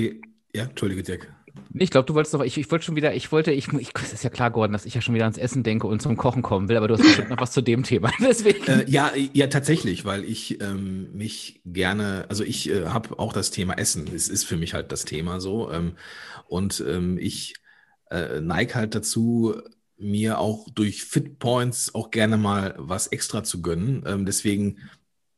ja, 0.55 0.63
entschuldige, 0.63 1.03
Dirk. 1.03 1.31
Ich 1.73 1.89
glaube, 1.89 2.05
du 2.05 2.13
wolltest 2.13 2.33
doch, 2.33 2.43
ich, 2.43 2.57
ich 2.57 2.69
wollte 2.71 2.85
schon 2.85 2.95
wieder, 2.95 3.13
ich 3.13 3.31
wollte, 3.31 3.51
ich, 3.51 3.67
ich, 3.73 3.91
es 4.01 4.13
ist 4.13 4.23
ja 4.23 4.29
klar, 4.29 4.51
Gordon, 4.51 4.73
dass 4.73 4.85
ich 4.85 4.93
ja 4.93 5.01
schon 5.01 5.15
wieder 5.15 5.25
ans 5.25 5.37
Essen 5.37 5.63
denke 5.63 5.87
und 5.87 6.01
zum 6.01 6.17
Kochen 6.17 6.41
kommen 6.41 6.69
will, 6.69 6.77
aber 6.77 6.87
du 6.87 6.95
hast 6.95 7.03
bestimmt 7.03 7.29
noch 7.29 7.39
was 7.39 7.51
zu 7.51 7.61
dem 7.61 7.83
Thema. 7.83 8.11
Deswegen. 8.19 8.65
Äh, 8.65 8.89
ja, 8.89 9.11
ja, 9.33 9.47
tatsächlich, 9.47 10.05
weil 10.05 10.23
ich 10.23 10.61
ähm, 10.61 11.13
mich 11.13 11.61
gerne, 11.65 12.25
also 12.29 12.43
ich 12.43 12.69
äh, 12.69 12.87
habe 12.87 13.17
auch 13.19 13.33
das 13.33 13.51
Thema 13.51 13.77
Essen. 13.77 14.09
Es 14.13 14.27
ist 14.27 14.43
für 14.43 14.57
mich 14.57 14.73
halt 14.73 14.91
das 14.91 15.05
Thema 15.05 15.39
so. 15.39 15.71
Ähm, 15.71 15.93
und 16.47 16.83
ähm, 16.87 17.17
ich 17.17 17.55
äh, 18.09 18.41
neige 18.41 18.75
halt 18.75 18.95
dazu, 18.95 19.55
mir 19.97 20.39
auch 20.39 20.67
durch 20.73 21.03
Fit 21.03 21.39
Points 21.39 21.93
auch 21.95 22.11
gerne 22.11 22.37
mal 22.37 22.75
was 22.77 23.07
extra 23.07 23.43
zu 23.43 23.61
gönnen. 23.61 24.03
Ähm, 24.05 24.25
deswegen 24.25 24.79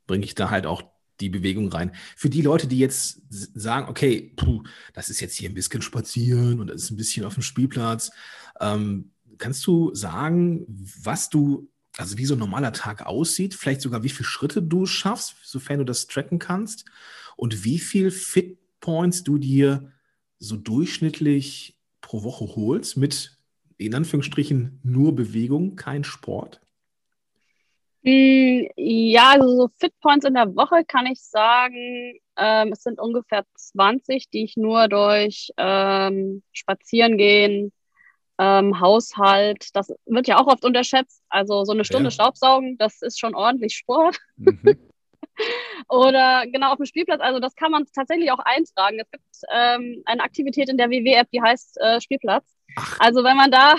bringe 0.08 0.26
ich 0.26 0.36
da 0.36 0.50
halt 0.50 0.66
auch 0.66 0.93
die 1.20 1.30
Bewegung 1.30 1.70
rein. 1.70 1.92
Für 2.16 2.30
die 2.30 2.42
Leute, 2.42 2.68
die 2.68 2.80
jetzt 2.80 3.22
sagen, 3.30 3.88
okay, 3.90 4.34
puh, 4.36 4.64
das 4.94 5.10
ist 5.10 5.20
jetzt 5.20 5.36
hier 5.38 5.50
ein 5.50 5.54
bisschen 5.54 5.82
spazieren 5.82 6.60
und 6.60 6.68
das 6.68 6.84
ist 6.84 6.92
ein 6.92 6.98
bisschen 6.98 7.26
auf 7.26 7.36
dem 7.36 7.44
Spielplatz, 7.44 8.12
ähm, 8.60 9.12
kannst 9.38 9.66
du 9.68 9.94
sagen, 9.94 10.66
was 10.68 11.30
du, 11.30 11.70
also 11.98 12.18
wie 12.18 12.26
so 12.26 12.36
ein 12.36 12.40
normaler 12.40 12.74
Tag 12.74 13.06
aussieht, 13.06 13.54
vielleicht 13.54 13.82
sogar 13.82 14.04
wie 14.04 14.10
viele 14.10 14.28
Schritte 14.28 14.62
du 14.62 14.86
schaffst, 14.86 15.36
sofern 15.44 15.80
du 15.80 15.86
das 15.86 16.08
tracken 16.08 16.40
kannst 16.40 16.86
und 17.36 17.64
wie 17.64 17.80
viel 17.80 18.12
Fit 18.12 18.58
Points 18.80 19.24
du 19.24 19.38
dir 19.38 19.92
so 20.40 20.58
durchschnittlich 20.58 21.80
pro 22.02 22.24
Woche 22.24 22.46
holst 22.56 22.98
mit 22.98 23.38
in 23.78 23.96
Anführungsstrichen 23.96 24.80
nur 24.84 25.16
Bewegung, 25.16 25.76
kein 25.76 26.04
Sport? 26.04 26.63
Mm, 28.04 28.68
ja, 28.76 29.32
also 29.32 29.48
so 29.48 29.70
Fit 29.80 29.94
Points 30.02 30.26
in 30.26 30.34
der 30.34 30.56
Woche 30.56 30.84
kann 30.86 31.06
ich 31.06 31.22
sagen, 31.22 32.20
ähm, 32.38 32.72
es 32.74 32.84
sind 32.84 33.00
ungefähr 33.00 33.46
20, 33.56 34.30
die 34.30 34.44
ich 34.44 34.58
nur 34.58 34.90
durch 34.90 35.52
ähm, 35.58 36.44
Spazierengehen, 36.52 37.72
ähm, 38.40 38.80
Haushalt, 38.80 39.70
das 39.74 39.94
wird 40.06 40.28
ja 40.28 40.38
auch 40.38 40.48
oft 40.48 40.66
unterschätzt. 40.66 41.22
Also 41.30 41.64
so 41.64 41.72
eine 41.72 41.86
Stunde 41.86 42.08
ja. 42.08 42.12
Staubsaugen, 42.12 42.78
das 42.78 43.02
ist 43.02 43.20
schon 43.20 43.36
ordentlich 43.36 43.76
Sport. 43.76 44.18
Mhm. 44.36 44.78
Oder 45.90 46.46
genau 46.48 46.72
auf 46.72 46.78
dem 46.78 46.86
Spielplatz, 46.86 47.22
also 47.22 47.40
das 47.40 47.56
kann 47.56 47.72
man 47.72 47.86
tatsächlich 47.96 48.32
auch 48.32 48.40
eintragen. 48.40 49.00
Es 49.00 49.10
gibt 49.12 49.24
ähm, 49.52 50.04
eine 50.06 50.24
Aktivität 50.24 50.70
in 50.70 50.78
der 50.78 50.90
WW-App, 50.90 51.30
die 51.32 51.42
heißt 51.42 51.80
äh, 51.80 52.02
Spielplatz. 52.02 52.46
Ach. 52.76 52.98
Also 53.00 53.24
wenn 53.24 53.38
man 53.38 53.50
da 53.50 53.76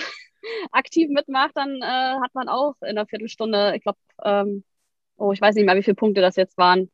aktiv 0.73 1.09
mitmacht, 1.11 1.53
dann 1.55 1.81
äh, 1.83 1.85
hat 2.23 2.35
man 2.35 2.49
auch 2.49 2.75
in 2.83 2.91
einer 2.91 3.07
Viertelstunde, 3.07 3.75
ich 3.77 3.83
glaube, 3.83 3.99
ähm, 4.25 4.65
oh, 5.17 5.33
ich 5.33 5.41
weiß 5.41 5.55
nicht 5.55 5.65
mehr, 5.65 5.77
wie 5.77 5.83
viele 5.83 5.95
Punkte 5.95 6.21
das 6.21 6.37
jetzt 6.37 6.59
waren. 6.59 6.91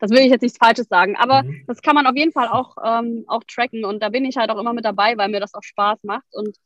Das 0.00 0.10
will 0.10 0.18
ich 0.18 0.30
jetzt 0.30 0.42
nichts 0.42 0.58
Falsches 0.58 0.88
sagen, 0.88 1.16
aber 1.16 1.44
mhm. 1.44 1.64
das 1.66 1.80
kann 1.80 1.94
man 1.94 2.06
auf 2.06 2.16
jeden 2.16 2.32
Fall 2.32 2.48
auch, 2.48 2.76
ähm, 2.84 3.24
auch 3.28 3.42
tracken 3.44 3.84
und 3.84 4.02
da 4.02 4.08
bin 4.08 4.24
ich 4.24 4.36
halt 4.36 4.50
auch 4.50 4.58
immer 4.58 4.72
mit 4.72 4.84
dabei, 4.84 5.16
weil 5.16 5.28
mir 5.28 5.40
das 5.40 5.54
auch 5.54 5.62
Spaß 5.62 6.02
macht 6.02 6.26
und 6.32 6.56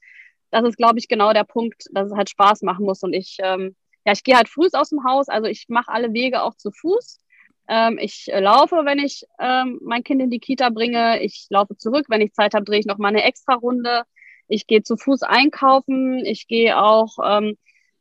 das 0.51 0.65
ist, 0.65 0.79
glaube 0.79 0.99
ich, 0.99 1.09
genau 1.09 1.33
der 1.33 1.45
Punkt, 1.45 1.85
dass 1.93 2.11
es 2.11 2.17
halt 2.17 2.31
Spaß 2.31 2.63
machen 2.63 2.87
muss 2.87 3.03
und 3.03 3.13
ich, 3.13 3.37
ähm, 3.43 3.77
ja, 4.07 4.13
ich 4.13 4.25
gehe 4.25 4.37
halt 4.37 4.49
früh 4.49 4.69
aus 4.73 4.89
dem 4.89 5.05
Haus, 5.05 5.29
also 5.29 5.47
ich 5.47 5.67
mache 5.69 5.93
alle 5.93 6.13
Wege 6.13 6.43
auch 6.43 6.55
zu 6.55 6.71
Fuß. 6.73 7.21
Ähm, 7.69 7.99
ich 8.01 8.33
äh, 8.33 8.41
laufe, 8.41 8.77
wenn 8.85 8.99
ich 8.99 9.25
ähm, 9.39 9.79
mein 9.83 10.03
Kind 10.03 10.23
in 10.23 10.31
die 10.31 10.41
Kita 10.41 10.71
bringe. 10.71 11.23
Ich 11.23 11.47
laufe 11.51 11.77
zurück. 11.77 12.07
Wenn 12.09 12.23
ich 12.23 12.33
Zeit 12.33 12.55
habe, 12.55 12.65
drehe 12.65 12.81
ich 12.81 12.87
noch 12.87 12.97
mal 12.97 13.09
eine 13.09 13.25
extra 13.25 13.55
Runde. 13.55 14.05
Ich 14.49 14.67
gehe 14.67 14.83
zu 14.83 14.97
Fuß 14.97 15.23
einkaufen. 15.23 16.25
Ich 16.25 16.49
gehe 16.49 16.81
auch, 16.81 17.19
ähm, 17.25 17.57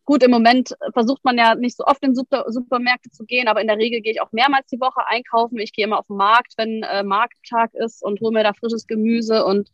gut, 0.06 0.24
im 0.24 0.32
Moment 0.32 0.76
versucht 0.94 1.24
man 1.26 1.38
ja 1.38 1.56
nicht 1.56 1.78
so 1.78 1.86
oft 1.86 2.04
in 2.04 2.16
Super 2.16 2.46
Supermärkte 2.48 3.12
zu 3.12 3.26
gehen, 3.26 3.48
aber 3.48 3.62
in 3.62 3.68
der 3.68 3.78
Regel 3.78 4.02
gehe 4.02 4.14
ich 4.14 4.22
auch 4.22 4.32
mehrmals 4.32 4.68
die 4.68 4.80
Woche 4.80 5.06
einkaufen. 5.08 5.60
Ich 5.60 5.74
gehe 5.74 5.86
immer 5.86 6.00
auf 6.00 6.08
den 6.08 6.18
Markt, 6.18 6.54
wenn 6.58 6.84
äh, 6.84 7.04
Markttag 7.04 7.74
ist 7.74 8.04
und 8.04 8.22
hole 8.22 8.34
mir 8.34 8.44
da 8.44 8.54
frisches 8.54 8.88
Gemüse 8.88 9.46
und 9.46 9.70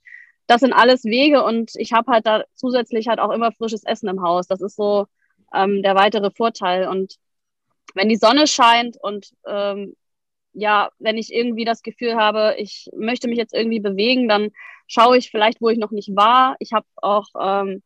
das 0.47 0.61
sind 0.61 0.73
alles 0.73 1.05
Wege 1.05 1.43
und 1.43 1.71
ich 1.75 1.93
habe 1.93 2.11
halt 2.11 2.25
da 2.27 2.43
zusätzlich 2.53 3.07
halt 3.07 3.19
auch 3.19 3.31
immer 3.31 3.51
frisches 3.51 3.83
Essen 3.85 4.09
im 4.09 4.21
Haus. 4.21 4.47
Das 4.47 4.61
ist 4.61 4.75
so 4.75 5.07
ähm, 5.53 5.81
der 5.83 5.95
weitere 5.95 6.31
Vorteil. 6.31 6.87
Und 6.87 7.15
wenn 7.93 8.09
die 8.09 8.17
Sonne 8.17 8.47
scheint 8.47 8.97
und 9.01 9.29
ähm, 9.47 9.95
ja, 10.53 10.89
wenn 10.99 11.17
ich 11.17 11.33
irgendwie 11.33 11.65
das 11.65 11.81
Gefühl 11.81 12.15
habe, 12.15 12.55
ich 12.57 12.89
möchte 12.95 13.27
mich 13.27 13.37
jetzt 13.37 13.53
irgendwie 13.53 13.79
bewegen, 13.79 14.27
dann 14.27 14.51
schaue 14.87 15.17
ich 15.17 15.31
vielleicht, 15.31 15.61
wo 15.61 15.69
ich 15.69 15.77
noch 15.77 15.91
nicht 15.91 16.15
war. 16.15 16.55
Ich 16.59 16.73
habe 16.73 16.85
auch, 16.97 17.27
ähm, 17.39 17.83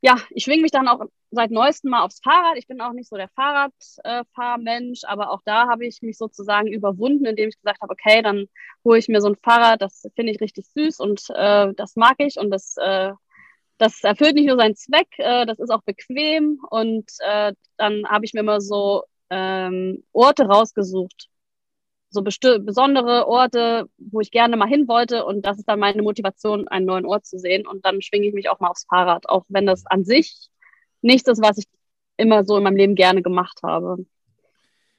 ja, 0.00 0.16
ich 0.30 0.44
schwinge 0.44 0.62
mich 0.62 0.70
dann 0.70 0.88
auch 0.88 1.04
seit 1.30 1.50
neuestem 1.50 1.90
Mal 1.90 2.04
aufs 2.04 2.20
Fahrrad. 2.22 2.56
Ich 2.56 2.66
bin 2.66 2.80
auch 2.80 2.92
nicht 2.92 3.08
so 3.08 3.16
der 3.16 3.28
Fahrradfahrmensch, 3.30 5.04
äh, 5.04 5.06
aber 5.06 5.30
auch 5.30 5.42
da 5.44 5.68
habe 5.68 5.86
ich 5.86 6.00
mich 6.02 6.16
sozusagen 6.18 6.68
überwunden, 6.68 7.26
indem 7.26 7.48
ich 7.50 7.60
gesagt 7.60 7.80
habe, 7.82 7.92
okay, 7.92 8.22
dann 8.22 8.46
hole 8.84 8.98
ich 8.98 9.08
mir 9.08 9.20
so 9.20 9.28
ein 9.28 9.36
Fahrrad, 9.36 9.82
das 9.82 10.06
finde 10.14 10.32
ich 10.32 10.40
richtig 10.40 10.66
süß 10.68 11.00
und 11.00 11.22
äh, 11.34 11.72
das 11.76 11.96
mag 11.96 12.16
ich 12.18 12.38
und 12.38 12.50
das 12.50 12.76
äh, 12.78 13.12
das 13.78 14.02
erfüllt 14.02 14.34
nicht 14.34 14.46
nur 14.46 14.58
seinen 14.58 14.74
Zweck, 14.76 15.08
äh, 15.18 15.46
das 15.46 15.58
ist 15.60 15.70
auch 15.70 15.82
bequem 15.82 16.60
und 16.70 17.10
äh, 17.20 17.52
dann 17.76 18.06
habe 18.08 18.24
ich 18.24 18.34
mir 18.34 18.42
mal 18.42 18.60
so 18.60 19.04
ähm, 19.30 20.04
Orte 20.12 20.44
rausgesucht, 20.44 21.28
so 22.10 22.22
besondere 22.22 23.26
Orte, 23.26 23.86
wo 23.98 24.20
ich 24.20 24.30
gerne 24.30 24.56
mal 24.56 24.68
hin 24.68 24.88
wollte 24.88 25.24
und 25.24 25.44
das 25.44 25.58
ist 25.58 25.68
dann 25.68 25.78
meine 25.78 26.02
Motivation, 26.02 26.68
einen 26.68 26.86
neuen 26.86 27.06
Ort 27.06 27.26
zu 27.26 27.38
sehen 27.38 27.66
und 27.66 27.84
dann 27.84 28.00
schwinge 28.02 28.26
ich 28.26 28.34
mich 28.34 28.48
auch 28.48 28.60
mal 28.60 28.68
aufs 28.68 28.86
Fahrrad, 28.88 29.28
auch 29.28 29.44
wenn 29.48 29.66
das 29.66 29.86
an 29.86 30.04
sich 30.04 30.48
nichts 31.02 31.28
ist, 31.28 31.42
was 31.42 31.58
ich 31.58 31.66
immer 32.16 32.44
so 32.44 32.56
in 32.56 32.64
meinem 32.64 32.76
Leben 32.76 32.94
gerne 32.94 33.22
gemacht 33.22 33.60
habe. 33.62 34.04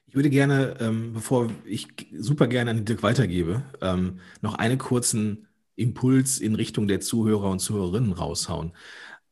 Ich 0.07 0.15
würde 0.15 0.29
gerne, 0.29 0.75
ähm, 0.79 1.13
bevor 1.13 1.49
ich 1.65 1.87
super 2.17 2.47
gerne 2.47 2.71
an 2.71 2.85
Dirk 2.85 3.03
weitergebe, 3.03 3.63
ähm, 3.81 4.19
noch 4.41 4.55
einen 4.55 4.79
kurzen 4.79 5.47
Impuls 5.75 6.39
in 6.39 6.55
Richtung 6.55 6.87
der 6.87 6.99
Zuhörer 6.99 7.51
und 7.51 7.59
Zuhörerinnen 7.59 8.13
raushauen. 8.13 8.73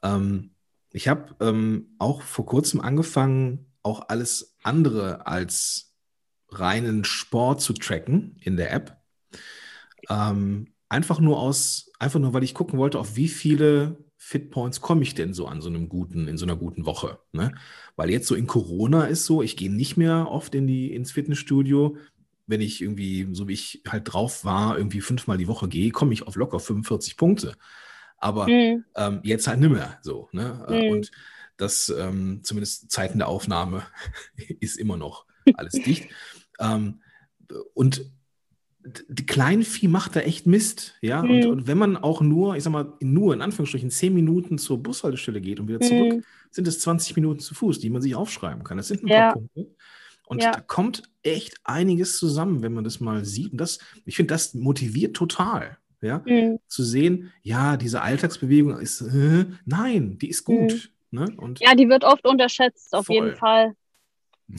Ähm, 0.04 0.52
ich 0.92 1.08
habe 1.08 1.36
ähm, 1.40 1.96
auch 1.98 2.22
vor 2.22 2.46
kurzem 2.46 2.80
angefangen, 2.80 3.72
auch 3.82 4.10
alles 4.10 4.56
andere 4.64 5.26
als 5.26 5.87
reinen 6.50 7.04
Sport 7.04 7.62
zu 7.62 7.74
tracken 7.74 8.38
in 8.42 8.58
der 8.58 8.72
App. 8.74 8.98
Ähm, 10.10 10.74
einfach 10.90 11.20
nur 11.20 11.40
aus, 11.40 11.92
einfach 12.00 12.20
nur, 12.20 12.34
weil 12.34 12.44
ich 12.44 12.54
gucken 12.54 12.80
wollte, 12.80 13.00
auf 13.00 13.16
wie 13.16 13.28
viele 13.28 13.98
Fitpoints 14.16 14.82
komme 14.82 15.04
ich 15.04 15.14
denn 15.14 15.34
so 15.34 15.48
an 15.48 15.62
so 15.62 15.70
einem 15.70 15.90
guten, 15.90 16.28
in 16.28 16.38
so 16.38 16.46
einer 16.46 16.56
guten 16.56 16.86
Woche. 16.86 17.20
Ne? 17.32 17.54
Weil 17.96 18.10
jetzt 18.10 18.28
so 18.28 18.36
in 18.36 18.48
Corona 18.48 19.06
ist 19.06 19.26
so, 19.26 19.42
ich 19.42 19.58
gehe 19.58 19.72
nicht 19.72 19.98
mehr 19.98 20.28
oft 20.30 20.56
in 20.56 20.68
die, 20.68 20.94
ins 20.94 21.12
Fitnessstudio 21.12 21.98
wenn 22.48 22.62
ich 22.62 22.82
irgendwie, 22.82 23.28
so 23.34 23.48
wie 23.48 23.54
ich 23.54 23.84
halt 23.88 24.12
drauf 24.12 24.46
war, 24.46 24.78
irgendwie 24.78 25.02
fünfmal 25.02 25.38
die 25.38 25.48
Woche 25.48 25.68
gehe, 25.68 25.92
komme 25.92 26.14
ich 26.14 26.26
auf 26.26 26.36
locker 26.36 26.60
45 26.60 27.18
Punkte. 27.18 27.56
Aber 28.18 28.48
mhm. 28.48 28.86
ähm, 28.96 29.20
jetzt 29.24 29.48
halt 29.48 29.60
nicht 29.60 29.70
mehr 29.70 30.00
so. 30.02 30.30
Ne? 30.32 30.66
Mhm. 30.68 30.92
Und 30.92 31.12
das, 31.58 31.90
ähm, 31.90 32.40
zumindest 32.44 32.90
Zeiten 32.90 33.20
der 33.20 33.28
Aufnahme, 33.28 33.84
ist 34.60 34.80
immer 34.80 34.98
noch 34.98 35.27
alles 35.56 35.74
dicht. 35.74 36.10
ähm, 36.60 37.02
und 37.74 38.12
die 39.10 39.26
Kleinvieh 39.26 39.88
macht 39.88 40.16
da 40.16 40.22
echt 40.22 40.46
Mist, 40.46 40.96
ja. 41.02 41.22
Mhm. 41.22 41.30
Und, 41.30 41.46
und, 41.46 41.68
wenn 41.68 41.78
man 41.78 41.98
auch 41.98 42.22
nur, 42.22 42.56
ich 42.56 42.64
sag 42.64 42.72
mal, 42.72 42.94
nur 43.00 43.34
in 43.34 43.42
Anführungsstrichen 43.42 43.90
zehn 43.90 44.14
Minuten 44.14 44.58
zur 44.58 44.82
Bushaltestelle 44.82 45.42
geht 45.42 45.60
und 45.60 45.68
wieder 45.68 45.80
zurück, 45.80 46.16
mhm. 46.16 46.24
sind 46.52 46.68
es 46.68 46.80
20 46.80 47.16
Minuten 47.16 47.40
zu 47.40 47.54
Fuß, 47.54 47.80
die 47.80 47.90
man 47.90 48.02
sich 48.02 48.16
aufschreiben 48.16 48.64
kann. 48.64 48.78
Das 48.78 48.88
sind 48.88 49.04
ein 49.04 49.08
ja. 49.08 49.32
paar 49.32 49.34
Punkte. 49.34 49.68
Und 50.28 50.44
ja. 50.44 50.52
da 50.52 50.60
kommt 50.60 51.04
echt 51.24 51.56
einiges 51.64 52.18
zusammen, 52.18 52.62
wenn 52.62 52.74
man 52.74 52.84
das 52.84 53.00
mal 53.00 53.24
sieht. 53.24 53.54
Und 53.54 53.60
das, 53.60 53.80
ich 54.06 54.16
finde, 54.16 54.34
das 54.34 54.54
motiviert 54.54 55.16
total. 55.16 55.78
Ja, 56.00 56.22
mhm. 56.28 56.60
zu 56.68 56.84
sehen, 56.84 57.34
ja, 57.42 57.76
diese 57.76 58.04
Alltagsbewegung 58.04 58.78
ist, 58.78 59.02
äh, 59.02 59.46
nein, 59.66 60.20
die 60.20 60.30
ist 60.30 60.44
gut. 60.44 60.92
Mhm. 61.10 61.20
Ne? 61.20 61.34
Und 61.38 61.60
ja, 61.60 61.74
die 61.74 61.90
wird 61.90 62.04
oft 62.04 62.28
unterschätzt, 62.28 62.94
auf 62.94 63.08
voll. 63.08 63.16
jeden 63.16 63.36
Fall. 63.36 63.74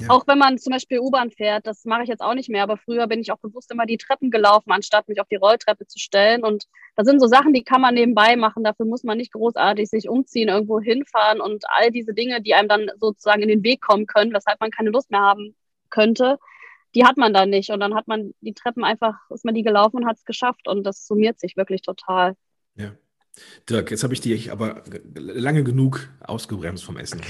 Auch 0.09 0.27
wenn 0.27 0.39
man 0.39 0.59
zum 0.59 0.73
Beispiel 0.73 1.01
U-Bahn 1.01 1.31
fährt, 1.31 1.67
das 1.67 1.87
mache 1.87 2.03
ich 2.03 2.09
jetzt 2.09 2.21
auch 2.21 2.35
nicht 2.35 2.51
mehr, 2.51 2.63
aber 2.63 2.77
früher 2.77 3.07
bin 3.07 3.21
ich 3.21 3.33
auch 3.33 3.39
bewusst 3.39 3.71
immer 3.71 3.87
die 3.87 3.97
Treppen 3.97 4.31
gelaufen, 4.31 4.71
anstatt 4.71 5.09
mich 5.09 5.19
auf 5.19 5.29
die 5.29 5.37
Rolltreppe 5.37 5.87
zu 5.87 5.99
stellen. 5.99 6.45
Und 6.45 6.65
das 6.95 7.07
sind 7.07 7.21
so 7.21 7.27
Sachen, 7.27 7.55
die 7.55 7.65
kann 7.65 7.81
man 7.81 7.95
nebenbei 7.95 8.37
machen. 8.37 8.65
Dafür 8.65 8.85
muss 8.85 9.03
man 9.03 9.17
nicht 9.17 9.33
großartig 9.33 9.89
sich 9.89 10.09
umziehen, 10.11 10.51
irgendwo 10.51 10.79
hinfahren 10.79 11.41
und 11.41 11.65
all 11.71 11.91
diese 11.91 12.13
Dinge, 12.13 12.43
die 12.43 12.53
einem 12.53 12.69
dann 12.69 12.91
sozusagen 13.01 13.41
in 13.41 13.49
den 13.49 13.63
Weg 13.63 13.81
kommen 13.81 14.07
können, 14.07 14.35
weshalb 14.35 14.61
man 14.61 14.71
keine 14.71 14.91
Lust 14.91 15.11
mehr 15.11 15.21
haben 15.21 15.57
könnte, 15.89 16.39
die 16.95 17.05
hat 17.05 17.17
man 17.17 17.33
dann 17.33 17.49
nicht. 17.49 17.71
Und 17.71 17.81
dann 17.81 17.95
hat 17.95 18.09
man 18.09 18.35
die 18.43 18.53
Treppen 18.55 18.85
einfach, 18.85 19.15
ist 19.31 19.47
man 19.47 19.55
die 19.55 19.63
gelaufen 19.63 19.97
und 19.97 20.07
hat 20.07 20.19
es 20.19 20.25
geschafft. 20.27 20.69
Und 20.69 20.85
das 20.85 21.07
summiert 21.07 21.41
sich 21.41 21.57
wirklich 21.57 21.81
total. 21.81 22.35
Dirk, 23.69 23.91
jetzt 23.91 24.03
habe 24.03 24.15
ich 24.15 24.21
dich 24.21 24.53
aber 24.53 24.83
lange 25.15 25.65
genug 25.65 26.09
ausgebremst 26.21 26.85
vom 26.85 26.97
Essen. 26.97 27.21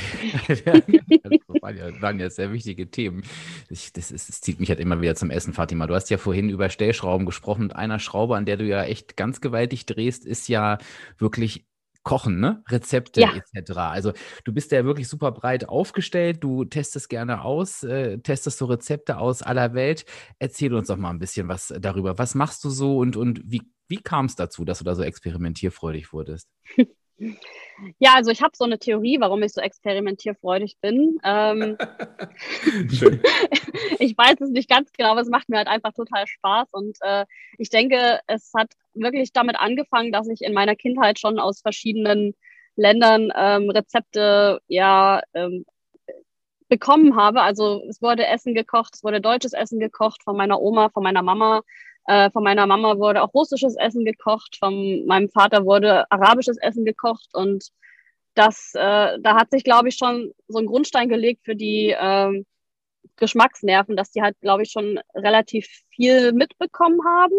das 0.49 0.65
waren 1.63 1.77
ja, 1.77 2.03
waren 2.03 2.21
ja 2.21 2.31
sehr 2.31 2.53
wichtige 2.53 2.91
Themen. 2.91 3.23
Ich, 3.69 3.93
das, 3.93 4.11
ist, 4.11 4.29
das, 4.29 4.41
zieht 4.41 4.61
mich 4.61 4.71
halt 4.71 4.81
immer 4.81 5.01
wieder 5.01 5.15
zum 5.15 5.31
Essen, 5.31 5.53
Fatima. 5.53 5.87
Du 5.87 5.95
hast 5.95 6.11
ja 6.11 6.19
vorhin 6.19 6.51
über 6.51 6.69
Stellschrauben 6.69 7.27
gesprochen 7.27 7.63
und 7.65 7.77
einer 7.77 7.99
Schraube, 7.99 8.37
an 8.37 8.45
der 8.45 8.57
du 8.57 8.65
ja 8.65 8.85
echt 8.85 9.17
ganz 9.17 9.41
gewaltig 9.41 9.87
drehst, 9.87 10.25
ist 10.25 10.49
ja 10.49 10.79
wirklich 11.19 11.67
Kochen, 12.09 12.41
ne? 12.41 12.63
Rezepte 12.69 13.21
ja. 13.21 13.35
etc. 13.35 13.73
Also 13.77 14.13
du 14.45 14.53
bist 14.53 14.73
ja 14.73 14.85
wirklich 14.87 15.09
super 15.09 15.31
breit 15.31 15.69
aufgestellt, 15.69 16.43
du 16.43 16.65
testest 16.65 17.11
gerne 17.11 17.43
aus, 17.43 17.83
äh, 17.83 18.19
testest 18.19 18.57
so 18.59 18.65
Rezepte 18.65 19.19
aus 19.19 19.43
aller 19.43 19.75
Welt. 19.75 20.07
Erzähl 20.39 20.73
uns 20.73 20.89
doch 20.89 20.97
mal 20.97 21.11
ein 21.11 21.19
bisschen 21.19 21.49
was 21.49 21.75
darüber. 21.79 22.17
Was 22.17 22.35
machst 22.35 22.65
du 22.65 22.71
so 22.71 22.97
und, 22.97 23.17
und 23.17 23.43
wie, 23.45 23.61
wie 23.89 23.99
kam 23.99 24.27
es 24.27 24.37
dazu, 24.37 24.65
dass 24.65 24.79
du 24.79 24.85
da 24.85 24.95
so 24.95 25.03
experimentierfreudig 25.03 26.13
wurdest? 26.13 26.49
Ja, 27.99 28.15
also 28.15 28.31
ich 28.31 28.43
habe 28.43 28.53
so 28.57 28.65
eine 28.65 28.79
Theorie, 28.79 29.19
warum 29.21 29.43
ich 29.43 29.53
so 29.53 29.61
experimentierfreudig 29.61 30.79
bin. 30.81 31.19
Ähm, 31.25 31.77
ich 33.99 34.17
weiß 34.17 34.41
es 34.41 34.51
nicht 34.51 34.71
ganz 34.71 34.93
genau, 34.93 35.11
aber 35.11 35.21
es 35.21 35.29
macht 35.29 35.49
mir 35.49 35.59
halt 35.59 35.69
einfach 35.69 35.93
total 35.93 36.27
Spaß. 36.27 36.69
Und 36.73 36.97
äh, 37.01 37.27
ich 37.59 37.71
denke, 37.71 38.21
es 38.27 38.53
hat 38.57 38.73
wirklich 38.95 39.33
damit 39.33 39.57
angefangen, 39.57 40.13
dass 40.13 40.29
ich 40.29 40.43
in 40.43 40.55
meiner 40.55 40.77
Kindheit 40.77 41.19
schon 41.19 41.41
aus 41.41 41.61
verschiedenen 41.61 42.35
Ländern 42.77 43.33
ähm, 43.37 43.71
Rezepte 43.71 44.61
ja 44.69 45.23
ähm, 45.35 45.65
bekommen 46.69 47.17
habe. 47.17 47.43
Also 47.43 47.83
es 47.89 48.01
wurde 48.01 48.27
Essen 48.27 48.55
gekocht, 48.55 48.95
es 48.95 49.05
wurde 49.05 49.21
deutsches 49.21 49.53
Essen 49.53 49.81
gekocht 49.81 50.23
von 50.23 50.37
meiner 50.37 50.61
Oma, 50.61 50.89
von 50.91 51.03
meiner 51.03 51.23
Mama. 51.23 51.63
Äh, 52.09 52.31
von 52.31 52.43
meiner 52.43 52.67
Mama 52.67 52.97
wurde 52.97 53.23
auch 53.23 53.35
russisches 53.35 53.77
Essen 53.77 54.03
gekocht, 54.07 54.57
von 54.59 55.05
meinem 55.05 55.29
Vater 55.29 55.67
wurde 55.67 56.11
arabisches 56.11 56.57
Essen 56.57 56.87
gekocht 56.87 57.29
und 57.35 57.69
das, 58.35 58.73
äh, 58.75 59.19
da 59.21 59.37
hat 59.37 59.51
sich, 59.51 59.63
glaube 59.63 59.89
ich, 59.91 59.97
schon 59.97 60.33
so 60.49 60.59
ein 60.59 60.65
Grundstein 60.65 61.11
gelegt 61.11 61.45
für 61.45 61.55
die 61.55 61.91
äh, 61.91 62.45
Geschmacksnerven, 63.17 63.95
dass 63.95 64.11
die 64.11 64.23
halt, 64.23 64.41
glaube 64.41 64.63
ich, 64.63 64.71
schon 64.71 64.99
relativ 65.15 65.67
viel 65.91 66.33
mitbekommen 66.33 67.01
haben. 67.05 67.37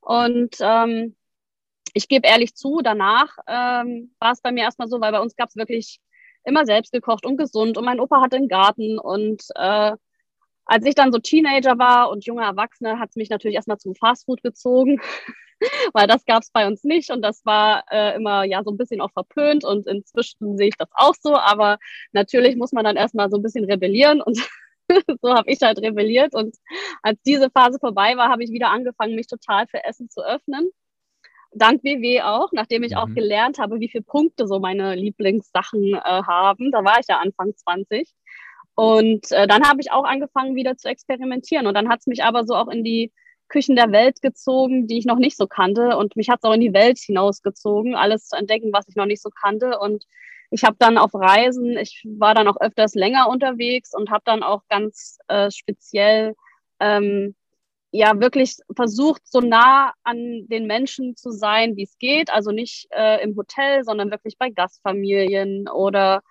Und 0.00 0.56
ähm, 0.60 1.16
ich 1.94 2.08
gebe 2.08 2.28
ehrlich 2.28 2.54
zu, 2.54 2.80
danach 2.82 3.38
ähm, 3.46 4.14
war 4.18 4.32
es 4.32 4.42
bei 4.42 4.52
mir 4.52 4.64
erstmal 4.64 4.88
so, 4.88 5.00
weil 5.00 5.12
bei 5.12 5.20
uns 5.20 5.36
gab 5.36 5.48
es 5.48 5.56
wirklich 5.56 6.00
immer 6.44 6.66
selbst 6.66 6.92
gekocht 6.92 7.24
und 7.24 7.38
gesund 7.38 7.78
und 7.78 7.84
mein 7.84 8.00
Opa 8.00 8.20
hatte 8.20 8.36
einen 8.36 8.48
Garten 8.48 8.98
und 8.98 9.42
äh, 9.54 9.92
als 10.66 10.84
ich 10.84 10.94
dann 10.94 11.12
so 11.12 11.18
Teenager 11.18 11.78
war 11.78 12.10
und 12.10 12.26
junge 12.26 12.42
Erwachsene, 12.42 12.98
hat 12.98 13.10
es 13.10 13.16
mich 13.16 13.30
natürlich 13.30 13.54
erstmal 13.54 13.78
zum 13.78 13.94
Fastfood 13.94 14.42
gezogen, 14.42 15.00
weil 15.92 16.06
das 16.06 16.24
gab 16.26 16.42
es 16.42 16.50
bei 16.50 16.66
uns 16.66 16.84
nicht 16.84 17.10
und 17.10 17.22
das 17.22 17.44
war 17.46 17.84
äh, 17.90 18.16
immer 18.16 18.44
ja 18.44 18.62
so 18.62 18.70
ein 18.70 18.76
bisschen 18.76 19.00
auch 19.00 19.12
verpönt 19.12 19.64
und 19.64 19.86
inzwischen 19.86 20.58
sehe 20.58 20.68
ich 20.68 20.76
das 20.76 20.88
auch 20.92 21.14
so, 21.20 21.36
aber 21.36 21.78
natürlich 22.12 22.56
muss 22.56 22.72
man 22.72 22.84
dann 22.84 22.96
erstmal 22.96 23.30
so 23.30 23.36
ein 23.36 23.42
bisschen 23.42 23.64
rebellieren 23.64 24.20
und 24.20 24.38
so 25.22 25.34
habe 25.34 25.50
ich 25.50 25.60
halt 25.62 25.78
rebelliert 25.78 26.34
und 26.34 26.56
als 27.02 27.18
diese 27.22 27.50
Phase 27.50 27.78
vorbei 27.78 28.16
war, 28.16 28.28
habe 28.28 28.44
ich 28.44 28.50
wieder 28.50 28.70
angefangen, 28.70 29.14
mich 29.14 29.26
total 29.26 29.66
für 29.66 29.84
Essen 29.84 30.10
zu 30.10 30.24
öffnen 30.24 30.70
dank 31.56 31.82
WW 31.82 32.22
auch, 32.22 32.50
nachdem 32.52 32.82
ich 32.82 32.92
mhm. 32.92 32.98
auch 32.98 33.08
gelernt 33.08 33.58
habe, 33.58 33.80
wie 33.80 33.88
viele 33.88 34.04
Punkte 34.04 34.46
so 34.46 34.58
meine 34.58 34.94
Lieblingssachen 34.94 35.94
äh, 35.94 35.98
haben. 36.00 36.70
Da 36.70 36.84
war 36.84 36.98
ich 37.00 37.06
ja 37.08 37.18
Anfang 37.18 37.56
20. 37.56 38.12
Und 38.76 39.32
äh, 39.32 39.46
dann 39.46 39.64
habe 39.64 39.80
ich 39.80 39.90
auch 39.90 40.04
angefangen, 40.04 40.54
wieder 40.54 40.76
zu 40.76 40.88
experimentieren. 40.88 41.66
Und 41.66 41.74
dann 41.74 41.88
hat 41.88 42.00
es 42.00 42.06
mich 42.06 42.22
aber 42.22 42.44
so 42.44 42.54
auch 42.54 42.68
in 42.68 42.84
die 42.84 43.10
Küchen 43.48 43.74
der 43.74 43.90
Welt 43.90 44.20
gezogen, 44.22 44.86
die 44.86 44.98
ich 44.98 45.06
noch 45.06 45.18
nicht 45.18 45.36
so 45.36 45.46
kannte. 45.46 45.96
Und 45.96 46.14
mich 46.14 46.28
hat 46.28 46.40
es 46.42 46.48
auch 46.48 46.52
in 46.52 46.60
die 46.60 46.74
Welt 46.74 46.98
hinausgezogen, 46.98 47.94
alles 47.94 48.28
zu 48.28 48.36
entdecken, 48.36 48.72
was 48.72 48.86
ich 48.88 48.94
noch 48.94 49.06
nicht 49.06 49.22
so 49.22 49.30
kannte. 49.30 49.78
Und 49.78 50.04
ich 50.50 50.62
habe 50.64 50.76
dann 50.78 50.98
auf 50.98 51.14
Reisen, 51.14 51.76
ich 51.78 52.04
war 52.04 52.34
dann 52.34 52.48
auch 52.48 52.60
öfters 52.60 52.94
länger 52.94 53.28
unterwegs 53.28 53.94
und 53.94 54.10
habe 54.10 54.22
dann 54.26 54.42
auch 54.42 54.62
ganz 54.68 55.18
äh, 55.28 55.50
speziell 55.50 56.34
ähm, 56.78 57.34
ja 57.92 58.20
wirklich 58.20 58.56
versucht, 58.74 59.22
so 59.24 59.40
nah 59.40 59.94
an 60.04 60.46
den 60.48 60.66
Menschen 60.66 61.16
zu 61.16 61.30
sein, 61.30 61.76
wie 61.76 61.84
es 61.84 61.98
geht. 61.98 62.30
Also 62.30 62.50
nicht 62.50 62.88
äh, 62.90 63.22
im 63.22 63.36
Hotel, 63.36 63.84
sondern 63.84 64.10
wirklich 64.10 64.36
bei 64.38 64.50
Gastfamilien 64.50 65.68
oder 65.68 66.22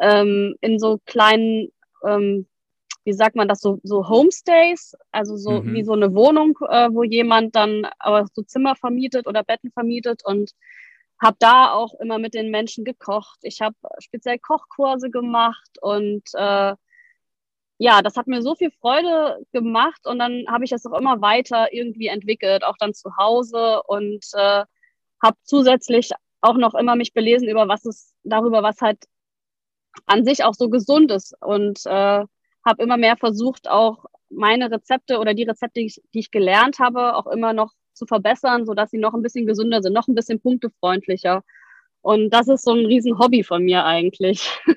ähm, 0.00 0.56
in 0.60 0.78
so 0.78 0.98
kleinen, 1.04 1.70
ähm, 2.06 2.46
wie 3.04 3.12
sagt 3.12 3.36
man 3.36 3.48
das, 3.48 3.60
so, 3.60 3.80
so 3.82 4.08
Homestays, 4.08 4.94
also 5.10 5.36
so 5.36 5.62
mhm. 5.62 5.74
wie 5.74 5.84
so 5.84 5.92
eine 5.92 6.14
Wohnung, 6.14 6.58
äh, 6.68 6.88
wo 6.92 7.02
jemand 7.02 7.56
dann 7.56 7.86
aber 7.98 8.26
so 8.34 8.42
Zimmer 8.42 8.76
vermietet 8.76 9.26
oder 9.26 9.42
Betten 9.42 9.70
vermietet 9.72 10.22
und 10.24 10.52
habe 11.20 11.36
da 11.38 11.72
auch 11.72 11.94
immer 12.00 12.18
mit 12.18 12.34
den 12.34 12.50
Menschen 12.50 12.84
gekocht. 12.84 13.38
Ich 13.42 13.60
habe 13.60 13.76
speziell 13.98 14.38
Kochkurse 14.38 15.10
gemacht 15.10 15.70
und 15.80 16.22
äh, 16.34 16.74
ja, 17.78 18.02
das 18.02 18.16
hat 18.16 18.26
mir 18.26 18.42
so 18.42 18.54
viel 18.54 18.70
Freude 18.70 19.38
gemacht 19.52 20.06
und 20.06 20.18
dann 20.18 20.44
habe 20.48 20.64
ich 20.64 20.70
das 20.70 20.84
auch 20.84 20.98
immer 20.98 21.22
weiter 21.22 21.72
irgendwie 21.72 22.08
entwickelt, 22.08 22.62
auch 22.62 22.76
dann 22.78 22.92
zu 22.92 23.16
Hause 23.16 23.82
und 23.84 24.24
äh, 24.34 24.64
habe 25.22 25.36
zusätzlich 25.44 26.10
auch 26.42 26.56
noch 26.56 26.74
immer 26.74 26.96
mich 26.96 27.12
belesen 27.14 27.48
über 27.48 27.68
was 27.68 27.84
es 27.86 28.14
darüber, 28.22 28.62
was 28.62 28.80
halt 28.80 28.98
an 30.06 30.24
sich 30.24 30.44
auch 30.44 30.54
so 30.54 30.68
gesund 30.68 31.10
ist 31.10 31.34
und 31.40 31.84
äh, 31.86 32.24
habe 32.64 32.82
immer 32.82 32.96
mehr 32.96 33.16
versucht, 33.16 33.68
auch 33.68 34.04
meine 34.30 34.70
Rezepte 34.70 35.18
oder 35.18 35.34
die 35.34 35.44
Rezepte, 35.44 35.80
die 35.80 35.86
ich, 35.86 36.02
die 36.14 36.20
ich 36.20 36.30
gelernt 36.30 36.78
habe, 36.78 37.16
auch 37.16 37.26
immer 37.26 37.52
noch 37.52 37.72
zu 37.94 38.06
verbessern, 38.06 38.64
sodass 38.64 38.90
sie 38.90 38.98
noch 38.98 39.14
ein 39.14 39.22
bisschen 39.22 39.46
gesünder 39.46 39.82
sind, 39.82 39.92
noch 39.92 40.08
ein 40.08 40.14
bisschen 40.14 40.40
punktefreundlicher. 40.40 41.42
Und 42.02 42.30
das 42.30 42.48
ist 42.48 42.64
so 42.64 42.72
ein 42.72 42.86
riesen 42.86 43.18
Hobby 43.18 43.42
von 43.44 43.64
mir 43.64 43.84
eigentlich. 43.84 44.50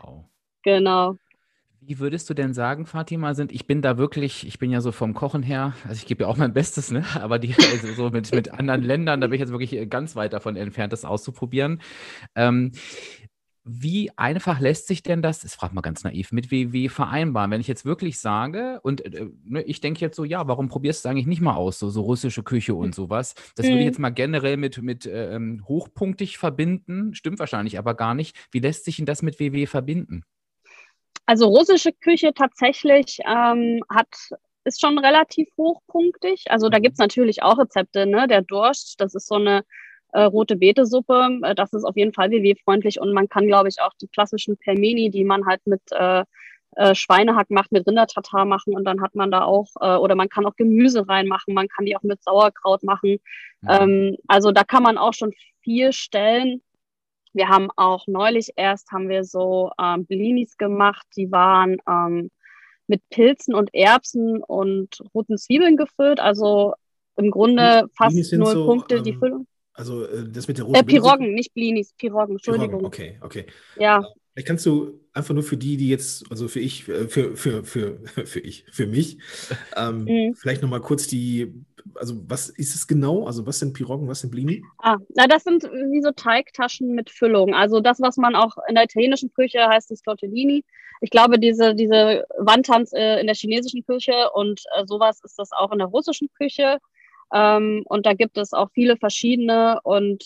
Wow. 0.00 0.26
genau. 0.62 1.16
Wie 1.80 1.98
würdest 1.98 2.30
du 2.30 2.34
denn 2.34 2.54
sagen, 2.54 2.86
Fatima, 2.86 3.34
sind, 3.34 3.50
ich 3.50 3.66
bin 3.66 3.82
da 3.82 3.98
wirklich, 3.98 4.46
ich 4.46 4.60
bin 4.60 4.70
ja 4.70 4.80
so 4.80 4.92
vom 4.92 5.12
Kochen 5.12 5.42
her, 5.42 5.74
also 5.88 5.98
ich 5.98 6.06
gebe 6.06 6.22
ja 6.22 6.28
auch 6.28 6.36
mein 6.36 6.52
Bestes, 6.52 6.92
ne? 6.92 7.04
aber 7.20 7.40
die, 7.40 7.52
also 7.56 7.92
so 7.94 8.10
mit, 8.10 8.32
mit 8.32 8.52
anderen 8.52 8.82
Ländern, 8.82 9.20
da 9.20 9.26
bin 9.26 9.34
ich 9.34 9.40
jetzt 9.40 9.50
wirklich 9.50 9.90
ganz 9.90 10.14
weit 10.14 10.32
davon 10.34 10.54
entfernt, 10.54 10.92
das 10.92 11.04
auszuprobieren. 11.04 11.82
Ähm, 12.36 12.70
wie 13.64 14.10
einfach 14.16 14.58
lässt 14.60 14.86
sich 14.86 15.02
denn 15.02 15.22
das, 15.22 15.40
das 15.40 15.54
fragt 15.54 15.74
man 15.74 15.82
ganz 15.82 16.02
naiv, 16.02 16.32
mit 16.32 16.50
WW 16.50 16.88
vereinbaren? 16.88 17.50
Wenn 17.50 17.60
ich 17.60 17.68
jetzt 17.68 17.84
wirklich 17.84 18.18
sage, 18.18 18.80
und 18.82 19.04
äh, 19.04 19.26
ne, 19.44 19.62
ich 19.62 19.80
denke 19.80 20.00
jetzt 20.00 20.16
so, 20.16 20.24
ja, 20.24 20.48
warum 20.48 20.68
probierst 20.68 21.04
du 21.04 21.08
es 21.08 21.10
eigentlich 21.10 21.26
nicht 21.26 21.42
mal 21.42 21.54
aus, 21.54 21.78
so, 21.78 21.90
so 21.90 22.02
russische 22.02 22.42
Küche 22.42 22.74
und 22.74 22.94
sowas? 22.94 23.34
Das 23.56 23.66
mhm. 23.66 23.70
würde 23.70 23.78
ich 23.78 23.84
mhm. 23.84 23.88
jetzt 23.90 23.98
mal 23.98 24.10
generell 24.10 24.56
mit, 24.56 24.80
mit 24.82 25.06
ähm, 25.06 25.64
hochpunktig 25.68 26.38
verbinden, 26.38 27.14
stimmt 27.14 27.38
wahrscheinlich 27.38 27.78
aber 27.78 27.94
gar 27.94 28.14
nicht. 28.14 28.36
Wie 28.50 28.60
lässt 28.60 28.84
sich 28.84 28.96
denn 28.96 29.06
das 29.06 29.22
mit 29.22 29.38
WW 29.38 29.66
verbinden? 29.66 30.22
Also 31.26 31.46
russische 31.46 31.92
Küche 31.92 32.32
tatsächlich 32.34 33.18
ähm, 33.26 33.82
hat 33.88 34.08
ist 34.64 34.80
schon 34.80 34.98
relativ 34.98 35.48
hochpunktig. 35.56 36.44
Also 36.50 36.68
da 36.68 36.78
mhm. 36.78 36.82
gibt 36.82 36.94
es 36.94 36.98
natürlich 36.98 37.42
auch 37.42 37.58
Rezepte, 37.58 38.06
ne? 38.06 38.26
Der 38.28 38.42
Durst, 38.42 39.00
das 39.00 39.14
ist 39.14 39.26
so 39.26 39.36
eine 39.36 39.64
äh, 40.12 40.22
rote 40.22 40.56
Betesuppe. 40.56 41.40
Äh, 41.42 41.54
das 41.54 41.72
ist 41.72 41.84
auf 41.84 41.96
jeden 41.96 42.12
Fall 42.12 42.30
WW-freundlich 42.30 43.00
und 43.00 43.12
man 43.12 43.28
kann, 43.28 43.46
glaube 43.46 43.68
ich, 43.68 43.80
auch 43.80 43.92
die 44.00 44.08
klassischen 44.08 44.56
Pelmeni, 44.56 45.10
die 45.10 45.24
man 45.24 45.46
halt 45.46 45.66
mit 45.66 45.82
äh, 45.90 46.24
äh, 46.76 46.94
Schweinehack 46.94 47.50
macht, 47.50 47.72
mit 47.72 47.86
Rindertatar 47.86 48.44
machen 48.44 48.74
und 48.74 48.84
dann 48.84 49.00
hat 49.00 49.14
man 49.14 49.30
da 49.30 49.42
auch, 49.42 49.68
äh, 49.80 49.96
oder 49.96 50.14
man 50.14 50.28
kann 50.28 50.46
auch 50.46 50.56
Gemüse 50.56 51.08
reinmachen, 51.08 51.54
man 51.54 51.68
kann 51.68 51.84
die 51.84 51.96
auch 51.96 52.02
mit 52.02 52.22
Sauerkraut 52.22 52.82
machen. 52.82 53.18
Mhm. 53.62 53.68
Ähm, 53.68 54.16
also 54.28 54.52
da 54.52 54.62
kann 54.64 54.82
man 54.82 54.96
auch 54.96 55.14
schon 55.14 55.32
viel 55.62 55.92
stellen. 55.92 56.62
Wir 57.32 57.48
haben 57.48 57.70
auch 57.76 58.06
neulich 58.06 58.50
erst 58.56 58.90
haben 58.92 59.08
wir 59.08 59.24
so 59.24 59.70
ähm, 59.80 60.06
Blinis 60.06 60.56
gemacht, 60.56 61.06
die 61.16 61.30
waren 61.30 61.78
ähm, 61.88 62.30
mit 62.86 63.02
Pilzen 63.10 63.54
und 63.54 63.72
Erbsen 63.72 64.42
und 64.42 65.00
roten 65.14 65.38
Zwiebeln 65.38 65.76
gefüllt. 65.76 66.20
Also 66.20 66.74
im 67.16 67.30
Grunde 67.30 67.88
fast 67.96 68.32
null 68.32 68.52
so, 68.52 68.66
Punkte 68.66 68.96
ähm, 68.96 69.04
die 69.04 69.14
Füllung. 69.14 69.46
Also 69.80 70.04
äh, 70.04 70.28
das 70.28 70.46
mit 70.46 70.58
der 70.58 70.66
roten 70.66 70.78
äh, 70.78 70.84
Piroggen, 70.84 71.32
nicht 71.32 71.54
Blinis, 71.54 71.94
Piroggen, 71.94 72.34
Entschuldigung. 72.34 72.80
Piroggen, 72.80 72.86
okay, 72.86 73.18
okay. 73.22 73.46
Ja. 73.78 74.06
Vielleicht 74.34 74.46
kannst 74.46 74.66
du 74.66 75.00
einfach 75.14 75.32
nur 75.32 75.42
für 75.42 75.56
die, 75.56 75.78
die 75.78 75.88
jetzt, 75.88 76.30
also 76.30 76.48
für 76.48 76.60
ich, 76.60 76.86
äh, 76.86 77.08
für, 77.08 77.34
für, 77.34 77.64
für, 77.64 77.98
für 78.26 78.40
ich, 78.40 78.66
für 78.70 78.86
mich, 78.86 79.16
ähm, 79.74 80.04
mhm. 80.04 80.34
vielleicht 80.34 80.60
nochmal 80.60 80.82
kurz 80.82 81.06
die, 81.06 81.54
also 81.94 82.14
was 82.28 82.50
ist 82.50 82.74
es 82.74 82.86
genau? 82.86 83.24
Also 83.24 83.46
was 83.46 83.58
sind 83.58 83.72
Piroggen, 83.72 84.06
was 84.06 84.20
sind 84.20 84.30
Blini? 84.30 84.62
Ah, 84.76 84.98
na, 85.14 85.26
das 85.26 85.44
sind 85.44 85.64
wie 85.64 86.02
so 86.02 86.10
Teigtaschen 86.10 86.94
mit 86.94 87.08
Füllung. 87.08 87.54
Also 87.54 87.80
das, 87.80 88.02
was 88.02 88.18
man 88.18 88.36
auch 88.36 88.58
in 88.68 88.74
der 88.74 88.84
italienischen 88.84 89.32
Küche 89.32 89.66
heißt, 89.66 89.90
ist 89.90 90.04
Tortellini. 90.04 90.62
Ich 91.00 91.08
glaube, 91.08 91.38
diese, 91.38 91.74
diese 91.74 92.26
Wandtanz 92.36 92.92
äh, 92.92 93.18
in 93.18 93.26
der 93.26 93.34
chinesischen 93.34 93.82
Küche 93.86 94.30
und 94.34 94.60
äh, 94.76 94.84
sowas 94.84 95.20
ist 95.24 95.38
das 95.38 95.52
auch 95.52 95.72
in 95.72 95.78
der 95.78 95.88
russischen 95.88 96.28
Küche. 96.34 96.80
Ähm, 97.32 97.82
und 97.86 98.06
da 98.06 98.14
gibt 98.14 98.38
es 98.38 98.52
auch 98.52 98.70
viele 98.72 98.96
verschiedene 98.96 99.80
und 99.82 100.24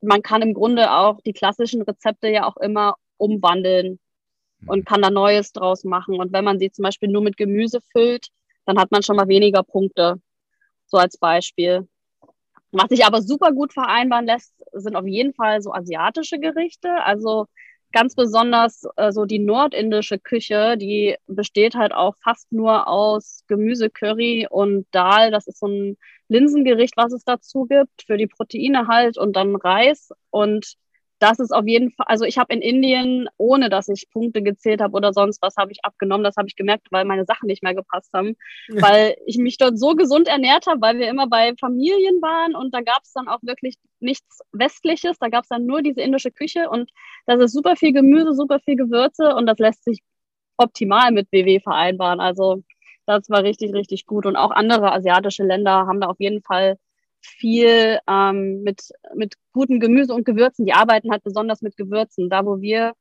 man 0.00 0.22
kann 0.22 0.42
im 0.42 0.54
Grunde 0.54 0.90
auch 0.92 1.20
die 1.22 1.32
klassischen 1.32 1.82
Rezepte 1.82 2.28
ja 2.28 2.46
auch 2.46 2.56
immer 2.56 2.96
umwandeln 3.16 4.00
und 4.66 4.80
mhm. 4.80 4.84
kann 4.84 5.02
da 5.02 5.10
Neues 5.10 5.52
draus 5.52 5.84
machen. 5.84 6.18
Und 6.18 6.32
wenn 6.32 6.44
man 6.44 6.58
sie 6.58 6.70
zum 6.70 6.82
Beispiel 6.82 7.08
nur 7.08 7.22
mit 7.22 7.36
Gemüse 7.36 7.80
füllt, 7.92 8.28
dann 8.64 8.78
hat 8.78 8.90
man 8.90 9.02
schon 9.02 9.16
mal 9.16 9.28
weniger 9.28 9.62
Punkte. 9.62 10.20
So 10.86 10.98
als 10.98 11.16
Beispiel. 11.16 11.88
Was 12.72 12.88
sich 12.88 13.04
aber 13.04 13.22
super 13.22 13.52
gut 13.52 13.72
vereinbaren 13.72 14.26
lässt, 14.26 14.54
sind 14.72 14.96
auf 14.96 15.06
jeden 15.06 15.34
Fall 15.34 15.62
so 15.62 15.72
asiatische 15.72 16.38
Gerichte. 16.38 16.90
Also 17.04 17.46
ganz 17.92 18.14
besonders 18.14 18.84
äh, 18.96 19.12
so 19.12 19.24
die 19.24 19.38
nordindische 19.38 20.18
Küche, 20.18 20.76
die 20.76 21.16
besteht 21.26 21.74
halt 21.74 21.92
auch 21.92 22.16
fast 22.22 22.50
nur 22.52 22.88
aus 22.88 23.44
Gemüse, 23.46 23.90
Curry 23.90 24.46
und 24.50 24.86
Dal. 24.90 25.30
Das 25.30 25.46
ist 25.46 25.58
so 25.58 25.66
ein 25.66 25.96
Linsengericht, 26.28 26.96
was 26.96 27.12
es 27.12 27.24
dazu 27.24 27.66
gibt, 27.66 28.02
für 28.06 28.16
die 28.16 28.26
Proteine 28.26 28.88
halt 28.88 29.18
und 29.18 29.34
dann 29.34 29.56
Reis. 29.56 30.10
Und 30.30 30.74
das 31.22 31.38
ist 31.38 31.52
auf 31.52 31.66
jeden 31.66 31.92
Fall, 31.92 32.06
also 32.08 32.24
ich 32.24 32.36
habe 32.36 32.52
in 32.52 32.60
Indien, 32.60 33.28
ohne 33.36 33.70
dass 33.70 33.88
ich 33.88 34.10
Punkte 34.10 34.42
gezählt 34.42 34.80
habe 34.80 34.96
oder 34.96 35.12
sonst 35.12 35.40
was, 35.40 35.56
habe 35.56 35.70
ich 35.70 35.84
abgenommen. 35.84 36.24
Das 36.24 36.36
habe 36.36 36.48
ich 36.48 36.56
gemerkt, 36.56 36.88
weil 36.90 37.04
meine 37.04 37.24
Sachen 37.24 37.46
nicht 37.46 37.62
mehr 37.62 37.74
gepasst 37.74 38.12
haben. 38.12 38.34
weil 38.68 39.16
ich 39.26 39.38
mich 39.38 39.56
dort 39.56 39.78
so 39.78 39.94
gesund 39.94 40.26
ernährt 40.26 40.66
habe, 40.66 40.80
weil 40.80 40.98
wir 40.98 41.08
immer 41.08 41.28
bei 41.28 41.54
Familien 41.60 42.20
waren 42.22 42.56
und 42.56 42.74
da 42.74 42.80
gab 42.80 43.02
es 43.04 43.12
dann 43.12 43.28
auch 43.28 43.38
wirklich 43.42 43.76
nichts 44.00 44.40
Westliches. 44.52 45.18
Da 45.20 45.28
gab 45.28 45.44
es 45.44 45.48
dann 45.48 45.64
nur 45.64 45.82
diese 45.82 46.00
indische 46.00 46.32
Küche 46.32 46.68
und 46.68 46.90
das 47.26 47.40
ist 47.40 47.52
super 47.52 47.76
viel 47.76 47.92
Gemüse, 47.92 48.34
super 48.34 48.58
viel 48.58 48.76
Gewürze 48.76 49.36
und 49.36 49.46
das 49.46 49.58
lässt 49.58 49.84
sich 49.84 50.00
optimal 50.56 51.12
mit 51.12 51.30
BW 51.30 51.60
vereinbaren. 51.60 52.18
Also 52.18 52.64
das 53.06 53.30
war 53.30 53.44
richtig, 53.44 53.72
richtig 53.74 54.06
gut. 54.06 54.26
Und 54.26 54.36
auch 54.36 54.50
andere 54.50 54.92
asiatische 54.92 55.44
Länder 55.44 55.86
haben 55.86 56.00
da 56.00 56.08
auf 56.08 56.18
jeden 56.18 56.42
Fall 56.42 56.78
viel 57.22 57.98
ähm, 58.08 58.62
mit, 58.62 58.90
mit 59.14 59.34
guten 59.52 59.80
Gemüse 59.80 60.14
und 60.14 60.24
Gewürzen. 60.24 60.66
Die 60.66 60.72
arbeiten 60.72 61.10
halt 61.10 61.22
besonders 61.22 61.62
mit 61.62 61.76
Gewürzen. 61.76 62.28
Da, 62.28 62.44
wo 62.44 62.60
wir 62.60 62.92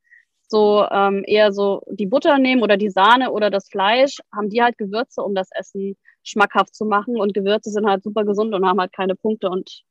so 0.48 0.86
ähm, 0.92 1.24
eher 1.26 1.54
so 1.54 1.82
die 1.90 2.06
Butter 2.06 2.38
nehmen 2.38 2.62
oder 2.62 2.78
die 2.78 2.90
Sahne 2.90 3.32
oder 3.32 3.50
das 3.50 3.70
Fleisch, 3.70 4.18
haben 4.36 4.50
die 4.50 4.62
halt 4.62 4.78
Gewürze, 4.78 5.22
um 5.22 5.34
das 5.34 5.50
Essen 5.52 5.96
schmackhaft 6.24 6.76
zu 6.76 6.86
machen. 6.86 7.20
Und 7.20 7.34
Gewürze 7.34 7.72
sind 7.72 7.88
halt 7.88 8.04
super 8.04 8.26
gesund 8.26 8.54
und 8.54 8.66
haben 8.66 8.80
halt 8.80 8.94
keine 8.94 9.16
Punkte. 9.16 9.50
Und 9.50 9.84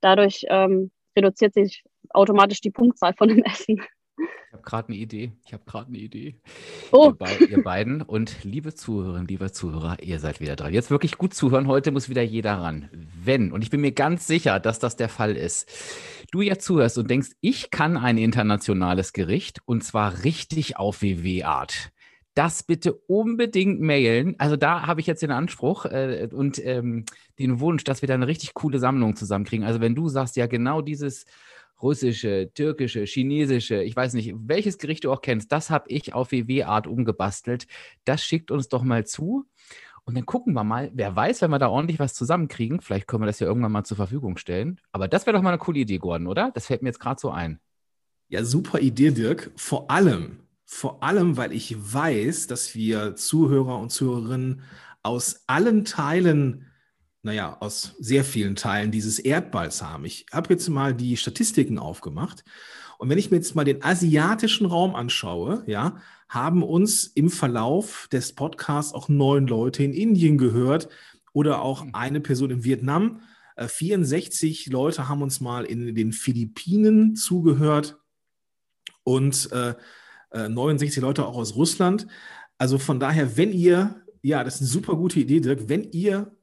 dadurch 0.00 0.44
ähm, 0.48 0.90
reduziert 1.16 1.54
sich 1.54 1.84
automatisch 2.10 2.60
die 2.60 2.70
Punktzahl 2.70 3.14
von 3.14 3.28
dem 3.28 3.42
Essen. 3.44 3.80
Ich 4.18 4.52
habe 4.52 4.62
gerade 4.62 4.88
eine 4.88 4.96
Idee. 4.96 5.32
Ich 5.46 5.52
habe 5.52 5.62
gerade 5.66 5.88
eine 5.88 5.98
Idee. 5.98 6.40
Oh. 6.90 7.08
Ihr, 7.08 7.12
be 7.12 7.44
ihr, 7.44 7.62
beiden 7.62 8.02
und 8.02 8.44
liebe 8.44 8.74
Zuhörerinnen, 8.74 9.28
liebe 9.28 9.52
Zuhörer, 9.52 9.98
ihr 10.02 10.18
seid 10.20 10.40
wieder 10.40 10.56
dran. 10.56 10.72
Jetzt 10.72 10.90
wirklich 10.90 11.18
gut 11.18 11.34
zuhören. 11.34 11.66
Heute 11.66 11.90
muss 11.90 12.08
wieder 12.08 12.22
jeder 12.22 12.54
ran. 12.54 12.88
Wenn, 12.92 13.52
und 13.52 13.62
ich 13.62 13.70
bin 13.70 13.80
mir 13.80 13.92
ganz 13.92 14.26
sicher, 14.26 14.58
dass 14.58 14.78
das 14.78 14.96
der 14.96 15.08
Fall 15.08 15.36
ist, 15.36 15.70
du 16.32 16.40
ja 16.40 16.58
zuhörst 16.58 16.98
und 16.98 17.10
denkst, 17.10 17.30
ich 17.40 17.70
kann 17.70 17.96
ein 17.96 18.18
internationales 18.18 19.12
Gericht 19.12 19.60
und 19.64 19.84
zwar 19.84 20.24
richtig 20.24 20.76
auf 20.76 21.02
WW-Art 21.02 21.92
das 22.38 22.62
bitte 22.62 22.92
unbedingt 22.92 23.80
mailen. 23.80 24.36
Also 24.38 24.54
da 24.54 24.86
habe 24.86 25.00
ich 25.00 25.08
jetzt 25.08 25.22
den 25.22 25.32
Anspruch 25.32 25.86
äh, 25.86 26.28
und 26.30 26.64
ähm, 26.64 27.04
den 27.40 27.58
Wunsch, 27.58 27.82
dass 27.82 28.00
wir 28.00 28.06
da 28.06 28.14
eine 28.14 28.28
richtig 28.28 28.54
coole 28.54 28.78
Sammlung 28.78 29.16
zusammenkriegen. 29.16 29.66
Also 29.66 29.80
wenn 29.80 29.96
du 29.96 30.08
sagst, 30.08 30.36
ja 30.36 30.46
genau 30.46 30.80
dieses 30.80 31.26
russische, 31.82 32.50
türkische, 32.54 33.04
chinesische, 33.04 33.82
ich 33.82 33.94
weiß 33.94 34.14
nicht, 34.14 34.34
welches 34.36 34.78
Gericht 34.78 35.04
du 35.04 35.12
auch 35.12 35.22
kennst, 35.22 35.52
das 35.52 35.70
habe 35.70 35.88
ich 35.88 36.14
auf 36.14 36.32
WW-Art 36.32 36.86
umgebastelt. 36.86 37.66
Das 38.04 38.24
schickt 38.24 38.50
uns 38.50 38.68
doch 38.68 38.82
mal 38.82 39.06
zu. 39.06 39.46
Und 40.04 40.16
dann 40.16 40.24
gucken 40.24 40.54
wir 40.54 40.64
mal, 40.64 40.90
wer 40.94 41.14
weiß, 41.14 41.42
wenn 41.42 41.50
wir 41.50 41.58
da 41.58 41.68
ordentlich 41.68 41.98
was 41.98 42.14
zusammenkriegen, 42.14 42.80
vielleicht 42.80 43.06
können 43.06 43.22
wir 43.22 43.26
das 43.26 43.40
ja 43.40 43.46
irgendwann 43.46 43.72
mal 43.72 43.84
zur 43.84 43.98
Verfügung 43.98 44.38
stellen. 44.38 44.80
Aber 44.90 45.06
das 45.06 45.26
wäre 45.26 45.36
doch 45.36 45.42
mal 45.42 45.50
eine 45.50 45.58
coole 45.58 45.80
Idee, 45.80 45.98
Gordon, 45.98 46.26
oder? 46.26 46.50
Das 46.54 46.66
fällt 46.66 46.80
mir 46.80 46.88
jetzt 46.88 46.98
gerade 47.00 47.20
so 47.20 47.30
ein. 47.30 47.60
Ja, 48.28 48.42
super 48.42 48.80
Idee, 48.80 49.10
Dirk. 49.10 49.50
Vor 49.56 49.90
allem, 49.90 50.38
vor 50.64 51.02
allem, 51.02 51.36
weil 51.36 51.52
ich 51.52 51.76
weiß, 51.78 52.46
dass 52.46 52.74
wir 52.74 53.16
Zuhörer 53.16 53.78
und 53.78 53.90
Zuhörerinnen 53.90 54.62
aus 55.02 55.44
allen 55.46 55.84
Teilen, 55.84 56.66
naja, 57.22 57.56
aus 57.60 57.94
sehr 57.98 58.24
vielen 58.24 58.56
Teilen 58.56 58.90
dieses 58.90 59.18
Erdballs 59.18 59.82
haben. 59.82 60.04
Ich 60.04 60.26
habe 60.32 60.52
jetzt 60.52 60.68
mal 60.68 60.94
die 60.94 61.16
Statistiken 61.16 61.78
aufgemacht. 61.78 62.44
Und 62.98 63.08
wenn 63.08 63.18
ich 63.18 63.30
mir 63.30 63.36
jetzt 63.36 63.54
mal 63.54 63.64
den 63.64 63.82
asiatischen 63.82 64.66
Raum 64.66 64.94
anschaue, 64.94 65.62
ja, 65.66 66.00
haben 66.28 66.62
uns 66.62 67.04
im 67.04 67.30
Verlauf 67.30 68.08
des 68.12 68.34
Podcasts 68.34 68.92
auch 68.92 69.08
neun 69.08 69.46
Leute 69.46 69.82
in 69.82 69.92
Indien 69.92 70.36
gehört 70.36 70.88
oder 71.32 71.62
auch 71.62 71.82
hm. 71.82 71.94
eine 71.94 72.20
Person 72.20 72.50
in 72.50 72.64
Vietnam. 72.64 73.20
64 73.56 74.66
äh, 74.66 74.70
Leute 74.70 75.08
haben 75.08 75.22
uns 75.22 75.40
mal 75.40 75.64
in 75.64 75.94
den 75.94 76.12
Philippinen 76.12 77.16
zugehört 77.16 77.98
und 79.02 79.50
äh, 79.52 79.74
69 80.32 80.98
äh, 80.98 81.00
Leute 81.00 81.26
auch 81.26 81.36
aus 81.36 81.56
Russland. 81.56 82.06
Also 82.58 82.78
von 82.78 83.00
daher, 83.00 83.36
wenn 83.36 83.52
ihr, 83.52 84.02
ja, 84.22 84.44
das 84.44 84.56
ist 84.56 84.60
eine 84.60 84.68
super 84.68 84.96
gute 84.96 85.20
Idee, 85.20 85.40
Dirk, 85.40 85.68
wenn 85.68 85.90
ihr 85.90 86.36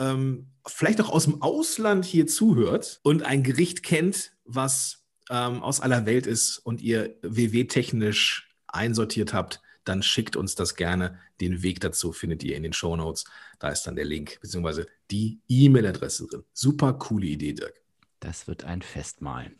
ähm, 0.00 0.48
vielleicht 0.66 1.00
auch 1.00 1.10
aus 1.10 1.24
dem 1.24 1.42
Ausland 1.42 2.04
hier 2.04 2.26
zuhört 2.26 3.00
und 3.02 3.22
ein 3.22 3.42
Gericht 3.44 3.82
kennt, 3.82 4.32
was 4.44 5.04
ähm, 5.30 5.62
aus 5.62 5.80
aller 5.80 6.06
Welt 6.06 6.26
ist 6.26 6.58
und 6.58 6.80
ihr 6.80 7.16
WW-technisch 7.22 8.48
einsortiert 8.66 9.32
habt, 9.32 9.60
dann 9.84 10.02
schickt 10.02 10.36
uns 10.36 10.54
das 10.54 10.74
gerne. 10.74 11.18
Den 11.40 11.62
Weg 11.62 11.80
dazu 11.80 12.12
findet 12.12 12.42
ihr 12.42 12.56
in 12.56 12.62
den 12.62 12.72
Show 12.72 12.96
Notes. 12.96 13.24
Da 13.58 13.70
ist 13.70 13.84
dann 13.84 13.96
der 13.96 14.04
Link 14.04 14.38
bzw. 14.40 14.84
die 15.10 15.40
E-Mail-Adresse 15.48 16.26
drin. 16.26 16.44
Super 16.52 16.94
coole 16.94 17.26
Idee, 17.26 17.52
Dirk. 17.52 17.80
Das 18.20 18.46
wird 18.46 18.64
ein 18.64 18.82
Festmahl. 18.82 19.50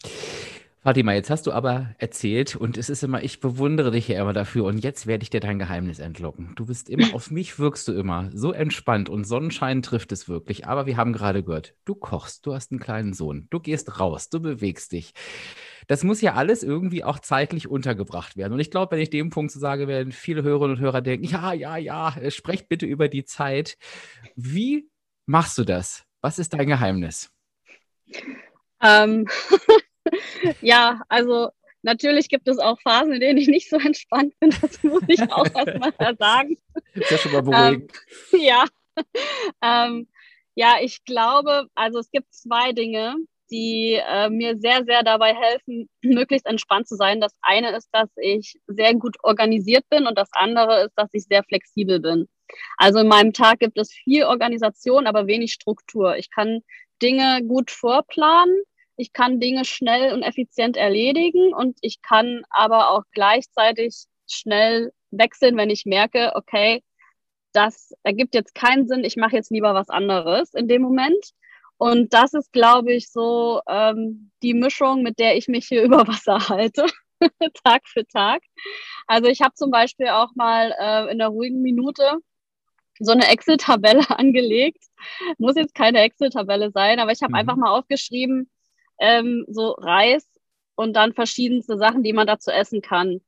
Fatima, 0.82 1.12
jetzt 1.12 1.28
hast 1.28 1.46
du 1.46 1.52
aber 1.52 1.94
erzählt 1.98 2.56
und 2.56 2.78
es 2.78 2.88
ist 2.88 3.02
immer, 3.02 3.22
ich 3.22 3.40
bewundere 3.40 3.90
dich 3.90 4.08
ja 4.08 4.18
immer 4.18 4.32
dafür 4.32 4.64
und 4.64 4.78
jetzt 4.78 5.06
werde 5.06 5.22
ich 5.22 5.28
dir 5.28 5.40
dein 5.40 5.58
Geheimnis 5.58 5.98
entlocken. 5.98 6.54
Du 6.56 6.64
bist 6.64 6.88
immer, 6.88 7.04
auf 7.14 7.30
mich 7.30 7.58
wirkst 7.58 7.86
du 7.86 7.92
immer 7.92 8.30
so 8.32 8.52
entspannt 8.52 9.10
und 9.10 9.24
Sonnenschein 9.24 9.82
trifft 9.82 10.10
es 10.10 10.26
wirklich. 10.26 10.66
Aber 10.66 10.86
wir 10.86 10.96
haben 10.96 11.12
gerade 11.12 11.42
gehört, 11.42 11.74
du 11.84 11.94
kochst, 11.94 12.46
du 12.46 12.54
hast 12.54 12.70
einen 12.70 12.80
kleinen 12.80 13.12
Sohn, 13.12 13.46
du 13.50 13.60
gehst 13.60 14.00
raus, 14.00 14.30
du 14.30 14.40
bewegst 14.40 14.92
dich. 14.92 15.12
Das 15.86 16.02
muss 16.02 16.22
ja 16.22 16.32
alles 16.32 16.62
irgendwie 16.62 17.04
auch 17.04 17.18
zeitlich 17.18 17.68
untergebracht 17.68 18.38
werden. 18.38 18.54
Und 18.54 18.60
ich 18.60 18.70
glaube, 18.70 18.92
wenn 18.92 19.02
ich 19.02 19.10
dem 19.10 19.28
Punkt 19.28 19.52
so 19.52 19.60
sage, 19.60 19.86
werden 19.86 20.12
viele 20.12 20.42
Hörerinnen 20.42 20.76
und 20.76 20.82
Hörer 20.82 21.02
denken, 21.02 21.26
ja, 21.26 21.52
ja, 21.52 21.76
ja, 21.76 22.14
sprecht 22.30 22.70
bitte 22.70 22.86
über 22.86 23.08
die 23.08 23.24
Zeit. 23.24 23.76
Wie 24.34 24.88
machst 25.26 25.58
du 25.58 25.64
das? 25.64 26.06
Was 26.22 26.38
ist 26.38 26.54
dein 26.54 26.68
Geheimnis? 26.68 27.30
Ähm, 28.82 29.26
ja, 30.60 31.00
also 31.08 31.50
natürlich 31.82 32.28
gibt 32.28 32.48
es 32.48 32.58
auch 32.58 32.80
Phasen, 32.80 33.12
in 33.12 33.20
denen 33.20 33.38
ich 33.38 33.48
nicht 33.48 33.70
so 33.70 33.76
entspannt 33.76 34.34
bin. 34.40 34.54
Das 34.60 34.82
muss 34.82 35.02
ich 35.08 35.20
auch 35.32 35.46
erstmal 35.54 36.16
sagen. 36.16 36.56
Ist 36.94 37.10
ja 37.10 37.18
schon 37.18 37.32
mal 37.32 37.42
beruhigend. 37.42 37.92
Ähm, 38.32 38.40
ja. 38.40 38.64
Ähm, 39.62 40.08
ja, 40.56 40.76
ich 40.82 41.04
glaube, 41.04 41.68
also 41.74 42.00
es 42.00 42.10
gibt 42.10 42.34
zwei 42.34 42.72
Dinge, 42.72 43.14
die 43.50 43.94
äh, 43.94 44.30
mir 44.30 44.58
sehr, 44.58 44.84
sehr 44.84 45.02
dabei 45.02 45.34
helfen, 45.34 45.88
möglichst 46.02 46.46
entspannt 46.46 46.88
zu 46.88 46.96
sein. 46.96 47.20
Das 47.20 47.32
eine 47.40 47.74
ist, 47.76 47.88
dass 47.92 48.08
ich 48.16 48.58
sehr 48.66 48.94
gut 48.94 49.16
organisiert 49.22 49.88
bin 49.90 50.06
und 50.06 50.18
das 50.18 50.28
andere 50.32 50.84
ist, 50.84 50.92
dass 50.96 51.08
ich 51.12 51.24
sehr 51.24 51.44
flexibel 51.44 52.00
bin. 52.00 52.28
Also 52.76 53.00
in 53.00 53.08
meinem 53.08 53.32
Tag 53.32 53.60
gibt 53.60 53.78
es 53.78 53.92
viel 53.92 54.24
Organisation, 54.24 55.06
aber 55.06 55.26
wenig 55.26 55.52
Struktur. 55.52 56.16
Ich 56.16 56.30
kann 56.30 56.60
Dinge 57.00 57.42
gut 57.46 57.70
vorplanen 57.70 58.54
ich 59.00 59.12
kann 59.12 59.40
Dinge 59.40 59.64
schnell 59.64 60.12
und 60.12 60.22
effizient 60.22 60.76
erledigen 60.76 61.54
und 61.54 61.78
ich 61.80 62.02
kann 62.02 62.42
aber 62.50 62.90
auch 62.90 63.04
gleichzeitig 63.12 64.04
schnell 64.28 64.92
wechseln, 65.10 65.56
wenn 65.56 65.70
ich 65.70 65.86
merke, 65.86 66.32
okay, 66.34 66.82
das 67.52 67.92
ergibt 68.02 68.34
jetzt 68.34 68.54
keinen 68.54 68.86
Sinn, 68.86 69.04
ich 69.04 69.16
mache 69.16 69.36
jetzt 69.36 69.50
lieber 69.50 69.74
was 69.74 69.88
anderes 69.88 70.54
in 70.54 70.68
dem 70.68 70.82
Moment. 70.82 71.32
Und 71.78 72.12
das 72.12 72.34
ist, 72.34 72.52
glaube 72.52 72.92
ich, 72.92 73.10
so 73.10 73.62
ähm, 73.66 74.30
die 74.42 74.52
Mischung, 74.52 75.02
mit 75.02 75.18
der 75.18 75.36
ich 75.36 75.48
mich 75.48 75.66
hier 75.66 75.82
über 75.84 76.06
Wasser 76.06 76.48
halte, 76.48 76.86
Tag 77.64 77.82
für 77.88 78.06
Tag. 78.06 78.42
Also 79.06 79.28
ich 79.28 79.40
habe 79.40 79.54
zum 79.54 79.70
Beispiel 79.70 80.08
auch 80.08 80.34
mal 80.34 80.74
äh, 80.78 81.10
in 81.10 81.18
der 81.18 81.28
ruhigen 81.28 81.62
Minute 81.62 82.18
so 82.98 83.12
eine 83.12 83.28
Excel-Tabelle 83.28 84.10
angelegt. 84.10 84.84
Muss 85.38 85.56
jetzt 85.56 85.74
keine 85.74 86.00
Excel-Tabelle 86.02 86.70
sein, 86.70 87.00
aber 87.00 87.12
ich 87.12 87.22
habe 87.22 87.32
mhm. 87.32 87.38
einfach 87.38 87.56
mal 87.56 87.70
aufgeschrieben, 87.70 88.50
ähm, 89.00 89.44
so 89.48 89.72
Reis 89.72 90.26
und 90.76 90.94
dann 90.94 91.12
verschiedenste 91.14 91.76
Sachen, 91.78 92.02
die 92.02 92.12
man 92.12 92.26
dazu 92.26 92.50
essen 92.50 92.82
kann. 92.82 93.20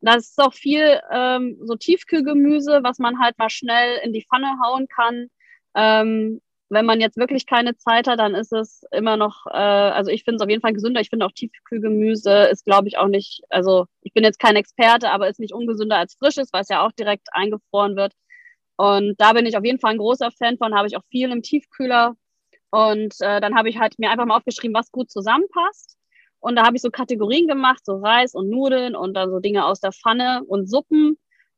Das 0.00 0.28
ist 0.30 0.40
auch 0.40 0.54
viel 0.54 1.00
ähm, 1.10 1.58
so 1.62 1.76
Tiefkühlgemüse, 1.76 2.80
was 2.82 2.98
man 2.98 3.20
halt 3.20 3.38
mal 3.38 3.50
schnell 3.50 4.00
in 4.04 4.12
die 4.12 4.26
Pfanne 4.28 4.58
hauen 4.62 4.86
kann. 4.88 5.28
Ähm, 5.74 6.40
wenn 6.70 6.86
man 6.86 7.00
jetzt 7.00 7.16
wirklich 7.16 7.46
keine 7.46 7.76
Zeit 7.76 8.06
hat, 8.06 8.18
dann 8.18 8.34
ist 8.34 8.52
es 8.52 8.84
immer 8.92 9.16
noch, 9.16 9.46
äh, 9.46 9.52
also 9.52 10.10
ich 10.10 10.24
finde 10.24 10.36
es 10.36 10.42
auf 10.42 10.50
jeden 10.50 10.60
Fall 10.60 10.72
gesünder. 10.72 11.00
Ich 11.00 11.10
finde 11.10 11.26
auch 11.26 11.32
Tiefkühlgemüse 11.32 12.48
ist, 12.50 12.64
glaube 12.64 12.88
ich, 12.88 12.98
auch 12.98 13.08
nicht, 13.08 13.42
also 13.48 13.86
ich 14.02 14.12
bin 14.12 14.24
jetzt 14.24 14.38
kein 14.40 14.56
Experte, 14.56 15.10
aber 15.10 15.28
ist 15.28 15.40
nicht 15.40 15.54
ungesünder 15.54 15.96
als 15.96 16.14
frisches, 16.14 16.52
weil 16.52 16.62
es 16.62 16.68
ja 16.68 16.84
auch 16.84 16.92
direkt 16.92 17.28
eingefroren 17.32 17.96
wird. 17.96 18.12
Und 18.76 19.20
da 19.20 19.32
bin 19.32 19.46
ich 19.46 19.56
auf 19.56 19.64
jeden 19.64 19.78
Fall 19.78 19.92
ein 19.92 19.98
großer 19.98 20.30
Fan 20.32 20.58
von, 20.58 20.74
habe 20.74 20.88
ich 20.88 20.96
auch 20.96 21.04
viel 21.10 21.30
im 21.30 21.42
Tiefkühler 21.42 22.16
und 22.74 23.14
äh, 23.20 23.40
dann 23.40 23.54
habe 23.54 23.68
ich 23.68 23.78
halt 23.78 24.00
mir 24.00 24.10
einfach 24.10 24.26
mal 24.26 24.36
aufgeschrieben, 24.36 24.74
was 24.74 24.90
gut 24.90 25.08
zusammenpasst. 25.08 25.96
Und 26.40 26.56
da 26.56 26.66
habe 26.66 26.74
ich 26.74 26.82
so 26.82 26.90
Kategorien 26.90 27.46
gemacht, 27.46 27.84
so 27.84 27.98
Reis 27.98 28.34
und 28.34 28.50
Nudeln 28.50 28.96
und 28.96 29.14
dann 29.14 29.30
so 29.30 29.38
Dinge 29.38 29.64
aus 29.64 29.78
der 29.78 29.92
Pfanne 29.92 30.42
und 30.48 30.68
Suppen. 30.68 31.16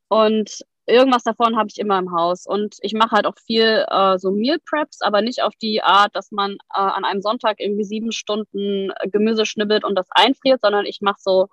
Und 0.09 0.61
irgendwas 0.85 1.23
davon 1.23 1.57
habe 1.57 1.71
ich 1.71 1.79
immer 1.79 1.99
im 1.99 2.13
Haus. 2.13 2.45
Und 2.47 2.77
ich 2.83 2.93
mache 2.93 3.13
halt 3.13 3.25
auch 3.25 3.39
viel 3.47 3.87
äh, 3.89 4.19
so 4.19 4.31
Meal 4.31 4.59
Preps, 4.69 5.01
aber 5.01 5.23
nicht 5.23 5.43
auf 5.43 5.55
die 5.57 5.83
Art, 5.83 6.15
dass 6.15 6.33
man 6.33 6.53
äh, 6.53 6.57
an 6.75 7.07
einem 7.07 7.23
Sonntag 7.23 7.61
irgendwie 7.61 7.85
sieben 7.85 8.13
Stunden 8.13 8.91
äh, 8.91 9.09
Gemüse 9.09 9.47
schnibbelt 9.47 9.85
und 9.85 9.95
das 9.95 10.09
einfriert, 10.11 10.61
sondern 10.61 10.85
ich 10.85 11.01
mache 11.01 11.21
so 11.21 11.49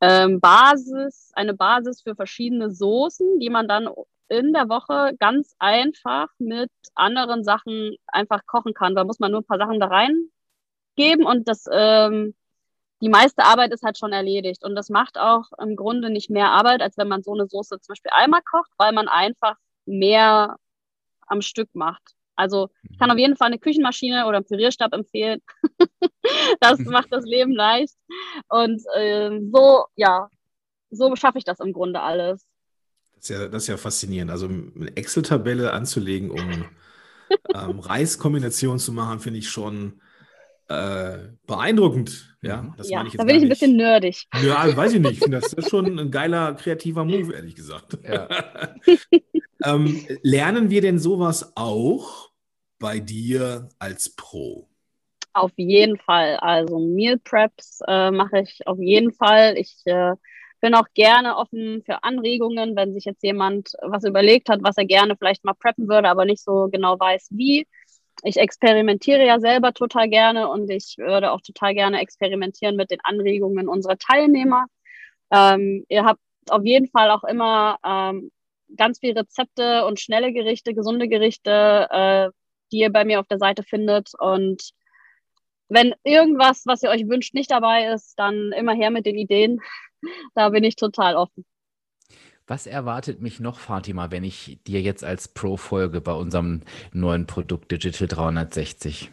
ähm, 0.00 0.40
Basis, 0.40 1.30
eine 1.34 1.54
Basis 1.54 2.02
für 2.02 2.14
verschiedene 2.14 2.70
Soßen, 2.70 3.40
die 3.40 3.50
man 3.50 3.68
dann 3.68 3.88
in 4.28 4.52
der 4.52 4.68
Woche 4.68 5.16
ganz 5.18 5.54
einfach 5.58 6.28
mit 6.38 6.70
anderen 6.94 7.44
Sachen 7.44 7.96
einfach 8.06 8.46
kochen 8.46 8.74
kann. 8.74 8.94
Da 8.94 9.04
muss 9.04 9.18
man 9.18 9.30
nur 9.30 9.40
ein 9.40 9.46
paar 9.46 9.58
Sachen 9.58 9.80
da 9.80 9.86
reingeben 9.86 11.26
und 11.26 11.48
das, 11.48 11.64
ähm, 11.72 12.34
die 13.00 13.08
meiste 13.08 13.44
Arbeit 13.44 13.72
ist 13.72 13.84
halt 13.84 13.98
schon 13.98 14.12
erledigt. 14.12 14.64
Und 14.64 14.74
das 14.74 14.90
macht 14.90 15.18
auch 15.18 15.46
im 15.58 15.76
Grunde 15.76 16.10
nicht 16.10 16.30
mehr 16.30 16.50
Arbeit, 16.50 16.82
als 16.82 16.98
wenn 16.98 17.08
man 17.08 17.22
so 17.22 17.32
eine 17.32 17.46
Soße 17.46 17.80
zum 17.80 17.92
Beispiel 17.92 18.12
einmal 18.14 18.42
kocht, 18.42 18.70
weil 18.76 18.92
man 18.92 19.08
einfach 19.08 19.56
mehr 19.86 20.56
am 21.26 21.42
Stück 21.42 21.74
macht. 21.74 22.17
Also 22.38 22.70
ich 22.88 22.98
kann 22.98 23.08
mhm. 23.08 23.12
auf 23.12 23.18
jeden 23.18 23.36
Fall 23.36 23.48
eine 23.48 23.58
Küchenmaschine 23.58 24.26
oder 24.26 24.36
einen 24.36 24.46
Pürierstab 24.46 24.94
empfehlen. 24.94 25.40
das 26.60 26.78
mhm. 26.78 26.92
macht 26.92 27.12
das 27.12 27.24
Leben 27.24 27.52
leicht. 27.52 27.94
Und 28.48 28.80
äh, 28.94 29.40
so, 29.52 29.86
ja, 29.96 30.30
so 30.90 31.16
schaffe 31.16 31.38
ich 31.38 31.44
das 31.44 31.58
im 31.58 31.72
Grunde 31.72 32.00
alles. 32.00 32.46
Das 33.16 33.24
ist 33.24 33.28
ja, 33.30 33.48
das 33.48 33.62
ist 33.64 33.68
ja 33.68 33.76
faszinierend. 33.76 34.30
Also 34.30 34.46
eine 34.46 34.96
Excel-Tabelle 34.96 35.72
anzulegen, 35.72 36.30
um 36.30 36.38
ähm, 37.54 37.80
Reiskombinationen 37.80 38.78
zu 38.78 38.92
machen, 38.92 39.18
finde 39.18 39.40
ich 39.40 39.48
schon 39.48 40.00
äh, 40.68 41.18
beeindruckend. 41.44 42.36
Ja, 42.40 42.62
mhm. 42.62 42.74
das 42.76 42.88
ja 42.88 43.04
ich 43.04 43.14
da 43.14 43.24
bin 43.24 43.34
ich 43.34 43.42
ein 43.42 43.48
bisschen 43.48 43.76
nerdig. 43.76 44.28
Ja, 44.40 44.76
weiß 44.76 44.92
ich 44.92 45.00
nicht. 45.00 45.32
Das 45.32 45.52
ist 45.54 45.70
schon 45.70 45.98
ein 45.98 46.12
geiler, 46.12 46.54
kreativer 46.54 47.04
Move, 47.04 47.32
ehrlich 47.34 47.56
gesagt. 47.56 47.98
Ja. 48.08 48.28
ähm, 49.64 50.06
lernen 50.22 50.70
wir 50.70 50.82
denn 50.82 51.00
sowas 51.00 51.52
auch 51.56 52.27
bei 52.78 53.00
dir 53.00 53.68
als 53.78 54.14
Pro? 54.14 54.68
Auf 55.32 55.52
jeden 55.56 55.98
Fall. 55.98 56.36
Also 56.36 56.78
Meal 56.78 57.18
Preps 57.18 57.80
äh, 57.86 58.10
mache 58.10 58.40
ich 58.40 58.66
auf 58.66 58.78
jeden 58.78 59.12
Fall. 59.12 59.56
Ich 59.56 59.76
äh, 59.84 60.14
bin 60.60 60.74
auch 60.74 60.86
gerne 60.94 61.36
offen 61.36 61.82
für 61.84 62.02
Anregungen, 62.02 62.74
wenn 62.76 62.92
sich 62.92 63.04
jetzt 63.04 63.22
jemand 63.22 63.72
was 63.82 64.04
überlegt 64.04 64.48
hat, 64.48 64.60
was 64.62 64.76
er 64.76 64.84
gerne 64.84 65.16
vielleicht 65.16 65.44
mal 65.44 65.54
preppen 65.54 65.88
würde, 65.88 66.08
aber 66.08 66.24
nicht 66.24 66.42
so 66.42 66.68
genau 66.70 66.98
weiß, 66.98 67.28
wie. 67.30 67.66
Ich 68.24 68.36
experimentiere 68.36 69.24
ja 69.24 69.38
selber 69.38 69.72
total 69.72 70.08
gerne 70.08 70.48
und 70.48 70.68
ich 70.70 70.96
würde 70.98 71.30
auch 71.30 71.40
total 71.40 71.74
gerne 71.74 72.00
experimentieren 72.00 72.74
mit 72.74 72.90
den 72.90 72.98
Anregungen 73.04 73.68
unserer 73.68 73.96
Teilnehmer. 73.96 74.66
Ähm, 75.30 75.84
ihr 75.88 76.04
habt 76.04 76.20
auf 76.50 76.64
jeden 76.64 76.88
Fall 76.88 77.10
auch 77.10 77.22
immer 77.22 77.78
ähm, 77.84 78.32
ganz 78.76 78.98
viele 78.98 79.20
Rezepte 79.20 79.86
und 79.86 80.00
schnelle 80.00 80.32
Gerichte, 80.32 80.74
gesunde 80.74 81.08
Gerichte, 81.08 81.86
äh, 81.90 82.30
die 82.72 82.78
ihr 82.78 82.90
bei 82.90 83.04
mir 83.04 83.20
auf 83.20 83.26
der 83.26 83.38
Seite 83.38 83.62
findet. 83.62 84.12
Und 84.18 84.70
wenn 85.68 85.94
irgendwas, 86.04 86.62
was 86.66 86.82
ihr 86.82 86.90
euch 86.90 87.08
wünscht, 87.08 87.34
nicht 87.34 87.50
dabei 87.50 87.92
ist, 87.92 88.18
dann 88.18 88.52
immer 88.52 88.74
her 88.74 88.90
mit 88.90 89.06
den 89.06 89.16
Ideen 89.16 89.60
da 90.34 90.48
bin 90.50 90.64
ich 90.64 90.76
total 90.76 91.16
offen. 91.16 91.44
Was 92.46 92.66
erwartet 92.66 93.20
mich 93.20 93.40
noch, 93.40 93.58
Fatima, 93.58 94.10
wenn 94.10 94.24
ich 94.24 94.58
dir 94.66 94.80
jetzt 94.80 95.04
als 95.04 95.28
Pro 95.28 95.58
folge 95.58 96.00
bei 96.00 96.12
unserem 96.12 96.62
neuen 96.92 97.26
Produkt 97.26 97.70
Digital 97.70 98.08
360? 98.08 99.10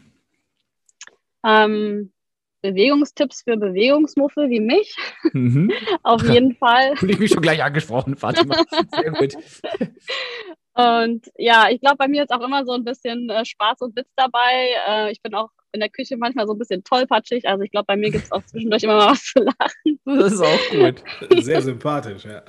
Ähm, 1.46 2.14
Bewegungstipps 2.62 3.44
für 3.44 3.58
Bewegungsmuffel 3.58 4.50
wie 4.50 4.62
mich. 4.62 4.96
Mhm. 5.34 5.70
Auf 6.04 6.24
jeden 6.24 6.56
Fall. 6.60 6.96
Fühle 6.96 7.12
ich 7.12 7.20
mich 7.20 7.32
schon 7.32 7.42
gleich 7.42 7.62
angesprochen, 7.62 8.16
Fatima. 8.16 8.64
Sehr 8.92 9.12
gut. 9.12 9.36
Und 10.76 11.32
ja, 11.38 11.70
ich 11.70 11.80
glaube, 11.80 11.98
bei 11.98 12.08
mir 12.08 12.24
ist 12.24 12.32
auch 12.32 12.42
immer 12.42 12.66
so 12.66 12.74
ein 12.74 12.84
bisschen 12.84 13.30
äh, 13.30 13.46
Spaß 13.46 13.82
und 13.82 13.96
Witz 13.96 14.10
dabei. 14.16 14.76
Äh, 14.88 15.12
ich 15.12 15.22
bin 15.22 15.34
auch 15.34 15.50
in 15.72 15.80
der 15.80 15.90
Küche 15.90 16.18
manchmal 16.18 16.48
so 16.48 16.54
ein 16.54 16.60
bisschen 16.60 16.84
tollpatschig. 16.84 17.48
Also 17.48 17.64
ich 17.64 17.72
glaube, 17.72 17.86
bei 17.86 17.96
mir 17.96 18.12
gibt 18.12 18.26
es 18.26 18.32
auch 18.32 18.44
zwischendurch 18.44 18.84
immer 18.84 18.98
mal 18.98 19.12
was 19.12 19.24
zu 19.24 19.40
lachen. 19.40 20.00
Das 20.06 20.34
ist 20.34 20.42
auch 20.42 20.70
gut. 20.72 21.44
Sehr 21.44 21.62
sympathisch, 21.62 22.26
ja. 22.26 22.44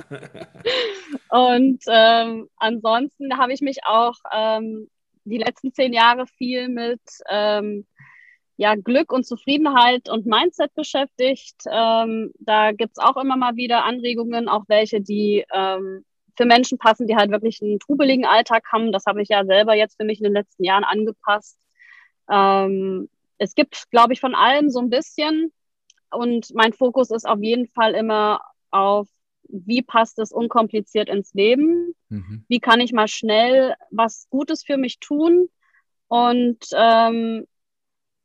Und 1.31 1.83
ähm, 1.89 2.49
ansonsten 2.57 3.37
habe 3.37 3.53
ich 3.53 3.61
mich 3.61 3.79
auch 3.85 4.15
ähm, 4.33 4.89
die 5.25 5.39
letzten 5.39 5.73
zehn 5.73 5.93
Jahre 5.93 6.27
viel 6.27 6.69
mit 6.69 7.01
ähm, 7.29 7.87
ja, 8.57 8.75
Glück 8.75 9.13
und 9.13 9.27
Zufriedenheit 9.27 10.09
und 10.09 10.27
Mindset 10.27 10.75
beschäftigt. 10.75 11.57
Ähm, 11.71 12.33
da 12.39 12.73
gibt 12.73 12.93
es 12.97 13.05
auch 13.05 13.17
immer 13.17 13.37
mal 13.37 13.57
wieder 13.57 13.85
Anregungen, 13.85 14.49
auch 14.49 14.65
welche, 14.69 15.01
die 15.01 15.45
ähm, 15.53 16.05
für 16.37 16.45
Menschen 16.45 16.79
passen, 16.79 17.07
die 17.07 17.17
halt 17.17 17.31
wirklich 17.31 17.61
einen 17.63 17.79
trubeligen 17.79 18.25
Alltag 18.25 18.65
haben. 18.73 18.93
Das 18.93 19.07
habe 19.07 19.23
ich 19.23 19.29
ja 19.29 19.45
selber 19.45 19.75
jetzt 19.75 19.97
für 19.97 20.05
mich 20.05 20.19
in 20.19 20.25
den 20.25 20.33
letzten 20.33 20.65
Jahren 20.65 20.85
angepasst. 20.85 21.59
Ähm, 22.31 23.09
es 23.39 23.55
gibt, 23.55 23.91
glaube 23.91 24.13
ich, 24.13 24.21
von 24.21 24.35
allem 24.35 24.71
so 24.71 24.81
ein 24.81 24.91
bisschen. 24.91 25.53
Und 26.11 26.55
mein 26.55 26.73
Fokus 26.73 27.11
ist 27.11 27.27
auf 27.27 27.41
jeden 27.43 27.67
Fall 27.69 27.95
immer 27.95 28.41
auf, 28.71 29.09
wie 29.49 29.83
passt 29.83 30.19
es 30.19 30.33
unkompliziert 30.33 31.09
ins 31.09 31.35
Leben? 31.35 31.95
Mhm. 32.09 32.45
Wie 32.49 32.61
kann 32.61 32.81
ich 32.81 32.93
mal 32.93 33.09
schnell 33.09 33.75
was 33.91 34.27
Gutes 34.31 34.65
für 34.65 34.77
mich 34.77 34.99
tun? 34.99 35.49
Und 36.09 36.65
ähm, 36.73 37.47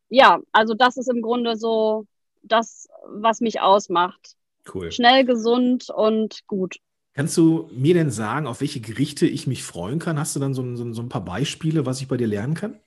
ja, 0.09 0.39
also 0.51 0.73
das 0.73 0.97
ist 0.97 1.09
im 1.09 1.21
Grunde 1.21 1.55
so 1.55 2.05
das, 2.43 2.87
was 3.07 3.39
mich 3.39 3.61
ausmacht. 3.61 4.35
Cool. 4.71 4.91
Schnell, 4.91 5.25
gesund 5.25 5.89
und 5.89 6.45
gut. 6.47 6.77
Kannst 7.13 7.35
du 7.35 7.69
mir 7.73 7.93
denn 7.93 8.09
sagen, 8.09 8.47
auf 8.47 8.61
welche 8.61 8.79
Gerichte 8.79 9.27
ich 9.27 9.45
mich 9.45 9.63
freuen 9.63 9.99
kann? 9.99 10.17
Hast 10.17 10.35
du 10.35 10.39
dann 10.39 10.53
so, 10.53 10.75
so, 10.75 10.93
so 10.93 11.01
ein 11.01 11.09
paar 11.09 11.25
Beispiele, 11.25 11.85
was 11.85 12.01
ich 12.01 12.07
bei 12.07 12.17
dir 12.17 12.27
lernen 12.27 12.53
kann? 12.53 12.79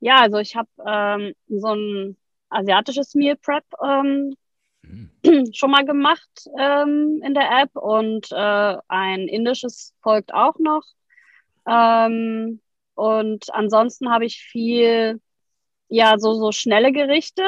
Ja, 0.00 0.20
also 0.20 0.38
ich 0.38 0.56
habe 0.56 0.68
ähm, 0.86 1.32
so 1.48 1.74
ein 1.74 2.16
asiatisches 2.50 3.14
Meal 3.14 3.36
Prep 3.36 3.64
ähm, 3.82 4.34
mhm. 4.82 5.10
schon 5.54 5.70
mal 5.70 5.86
gemacht 5.86 6.28
ähm, 6.58 7.22
in 7.24 7.34
der 7.34 7.62
App 7.62 7.76
und 7.76 8.30
äh, 8.30 8.76
ein 8.88 9.28
indisches 9.28 9.94
folgt 10.02 10.34
auch 10.34 10.58
noch. 10.58 10.82
Ähm, 11.66 12.60
und 12.94 13.54
ansonsten 13.54 14.10
habe 14.10 14.26
ich 14.26 14.42
viel, 14.42 15.20
ja, 15.88 16.18
so, 16.18 16.34
so 16.34 16.52
schnelle 16.52 16.92
Gerichte. 16.92 17.44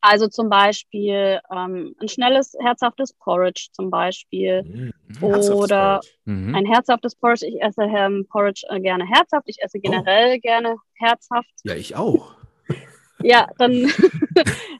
Also 0.00 0.28
zum 0.28 0.48
Beispiel 0.48 1.40
ähm, 1.50 1.94
ein 2.00 2.08
schnelles, 2.08 2.56
herzhaftes 2.60 3.12
Porridge 3.12 3.68
zum 3.72 3.90
Beispiel. 3.90 4.62
Mhm. 4.62 4.92
Oder 5.22 6.00
mhm. 6.24 6.54
ein 6.54 6.66
herzhaftes 6.66 7.14
Porridge. 7.14 7.46
Ich 7.46 7.60
esse 7.62 7.82
ähm, 7.82 8.26
Porridge 8.28 8.66
äh, 8.68 8.80
gerne 8.80 9.06
herzhaft. 9.06 9.48
Ich 9.48 9.62
esse 9.62 9.78
oh. 9.78 9.80
generell 9.80 10.36
oh. 10.36 10.40
gerne 10.40 10.76
herzhaft. 10.94 11.50
Ja, 11.64 11.74
ich 11.74 11.96
auch. 11.96 12.34
Ja, 13.22 13.48
dann 13.58 13.72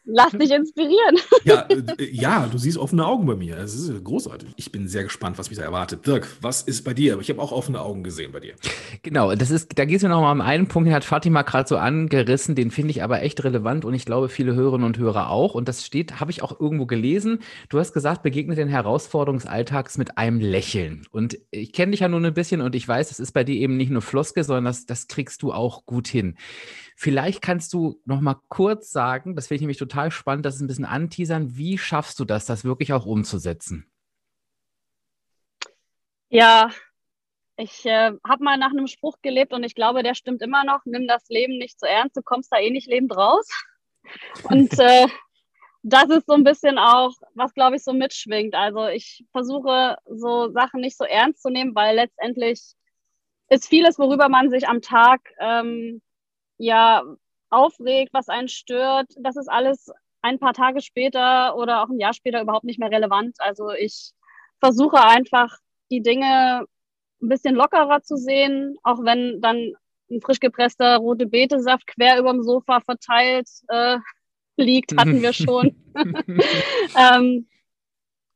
lass 0.04 0.32
dich 0.32 0.50
inspirieren. 0.50 1.16
ja, 1.44 1.66
äh, 1.68 2.10
ja, 2.10 2.46
du 2.46 2.58
siehst 2.58 2.78
offene 2.78 3.06
Augen 3.06 3.26
bei 3.26 3.34
mir. 3.34 3.56
Das 3.56 3.74
ist 3.74 4.04
großartig. 4.04 4.50
Ich 4.56 4.72
bin 4.72 4.88
sehr 4.88 5.04
gespannt, 5.04 5.38
was 5.38 5.50
mich 5.50 5.58
da 5.58 5.64
erwartet. 5.64 6.06
Dirk, 6.06 6.28
was 6.40 6.62
ist 6.62 6.84
bei 6.84 6.94
dir? 6.94 7.18
Ich 7.20 7.30
habe 7.30 7.40
auch 7.40 7.52
offene 7.52 7.80
Augen 7.80 8.02
gesehen 8.02 8.32
bei 8.32 8.40
dir. 8.40 8.54
Genau, 9.02 9.34
das 9.34 9.50
ist, 9.50 9.78
da 9.78 9.84
geht 9.84 9.96
es 9.96 10.02
mir 10.02 10.08
nochmal 10.08 10.32
um 10.32 10.40
einen 10.40 10.68
Punkt, 10.68 10.88
den 10.88 10.94
hat 10.94 11.04
Fatima 11.04 11.42
gerade 11.42 11.68
so 11.68 11.76
angerissen, 11.76 12.54
den 12.54 12.70
finde 12.70 12.90
ich 12.90 13.02
aber 13.02 13.22
echt 13.22 13.42
relevant 13.44 13.84
und 13.84 13.94
ich 13.94 14.04
glaube, 14.04 14.28
viele 14.28 14.54
Hörerinnen 14.54 14.86
und 14.86 14.98
Hörer 14.98 15.30
auch. 15.30 15.54
Und 15.54 15.68
das 15.68 15.84
steht, 15.84 16.20
habe 16.20 16.30
ich 16.30 16.42
auch 16.42 16.60
irgendwo 16.60 16.86
gelesen. 16.86 17.40
Du 17.68 17.78
hast 17.78 17.92
gesagt, 17.92 18.22
begegne 18.22 18.54
den 18.54 18.68
Herausforderungen 18.68 19.40
des 19.40 19.48
Alltags 19.48 19.98
mit 19.98 20.18
einem 20.18 20.40
Lächeln. 20.40 21.06
Und 21.10 21.38
ich 21.50 21.72
kenne 21.72 21.92
dich 21.92 22.00
ja 22.00 22.08
nur 22.08 22.20
ein 22.20 22.34
bisschen 22.34 22.60
und 22.60 22.74
ich 22.74 22.86
weiß, 22.86 23.08
das 23.08 23.20
ist 23.20 23.32
bei 23.32 23.44
dir 23.44 23.56
eben 23.56 23.76
nicht 23.76 23.90
nur 23.90 24.02
Floske, 24.02 24.44
sondern 24.44 24.64
das, 24.64 24.86
das 24.86 25.08
kriegst 25.08 25.42
du 25.42 25.52
auch 25.52 25.86
gut 25.86 26.08
hin. 26.08 26.36
Vielleicht 26.98 27.42
kannst 27.42 27.74
du 27.74 28.00
noch 28.06 28.22
mal 28.22 28.36
kurz 28.48 28.90
sagen, 28.90 29.36
das 29.36 29.45
finde 29.46 29.56
ich 29.56 29.60
nämlich 29.62 29.78
total 29.78 30.10
spannend, 30.10 30.46
das 30.46 30.56
ist 30.56 30.60
ein 30.60 30.66
bisschen 30.66 30.84
anteasern, 30.84 31.56
wie 31.56 31.78
schaffst 31.78 32.18
du 32.20 32.24
das, 32.24 32.46
das 32.46 32.64
wirklich 32.64 32.92
auch 32.92 33.06
umzusetzen? 33.06 33.90
Ja, 36.28 36.70
ich 37.56 37.86
äh, 37.86 38.12
habe 38.26 38.44
mal 38.44 38.58
nach 38.58 38.70
einem 38.70 38.86
Spruch 38.86 39.18
gelebt 39.22 39.52
und 39.52 39.64
ich 39.64 39.74
glaube, 39.74 40.02
der 40.02 40.14
stimmt 40.14 40.42
immer 40.42 40.64
noch. 40.64 40.80
Nimm 40.84 41.08
das 41.08 41.28
Leben 41.28 41.56
nicht 41.56 41.80
zu 41.80 41.86
ernst, 41.86 42.16
du 42.16 42.22
kommst 42.22 42.52
da 42.52 42.58
eh 42.58 42.70
nicht 42.70 42.88
lebend 42.88 43.16
raus. 43.16 43.48
Und 44.44 44.78
äh, 44.78 45.08
das 45.82 46.10
ist 46.10 46.26
so 46.26 46.34
ein 46.34 46.44
bisschen 46.44 46.78
auch, 46.78 47.12
was 47.34 47.54
glaube 47.54 47.76
ich 47.76 47.84
so 47.84 47.92
mitschwingt. 47.92 48.54
Also 48.54 48.86
ich 48.88 49.24
versuche 49.32 49.96
so 50.06 50.50
Sachen 50.50 50.80
nicht 50.80 50.96
so 50.96 51.04
ernst 51.04 51.42
zu 51.42 51.48
nehmen, 51.48 51.74
weil 51.74 51.96
letztendlich 51.96 52.74
ist 53.48 53.68
vieles, 53.68 53.98
worüber 53.98 54.28
man 54.28 54.50
sich 54.50 54.68
am 54.68 54.82
Tag 54.82 55.20
ähm, 55.40 56.02
ja 56.58 57.02
aufregt, 57.56 58.12
was 58.12 58.28
einen 58.28 58.48
stört, 58.48 59.08
das 59.18 59.36
ist 59.36 59.48
alles 59.48 59.90
ein 60.22 60.38
paar 60.38 60.52
Tage 60.52 60.80
später 60.82 61.56
oder 61.56 61.82
auch 61.82 61.88
ein 61.88 61.98
Jahr 61.98 62.12
später 62.12 62.42
überhaupt 62.42 62.64
nicht 62.64 62.78
mehr 62.78 62.90
relevant. 62.90 63.36
Also 63.38 63.70
ich 63.70 64.10
versuche 64.60 65.02
einfach 65.02 65.58
die 65.90 66.02
Dinge 66.02 66.66
ein 67.22 67.28
bisschen 67.28 67.54
lockerer 67.54 68.02
zu 68.02 68.16
sehen, 68.16 68.76
auch 68.82 69.02
wenn 69.02 69.40
dann 69.40 69.72
ein 70.10 70.20
frisch 70.20 70.40
gepresster 70.40 70.98
rote 70.98 71.26
Betesaft 71.26 71.86
quer 71.86 72.18
über 72.18 72.32
dem 72.32 72.42
Sofa 72.42 72.80
verteilt 72.80 73.48
äh, 73.68 73.98
liegt, 74.56 74.96
hatten 74.96 75.22
wir 75.22 75.32
schon. 75.32 75.76
ähm, 76.96 77.48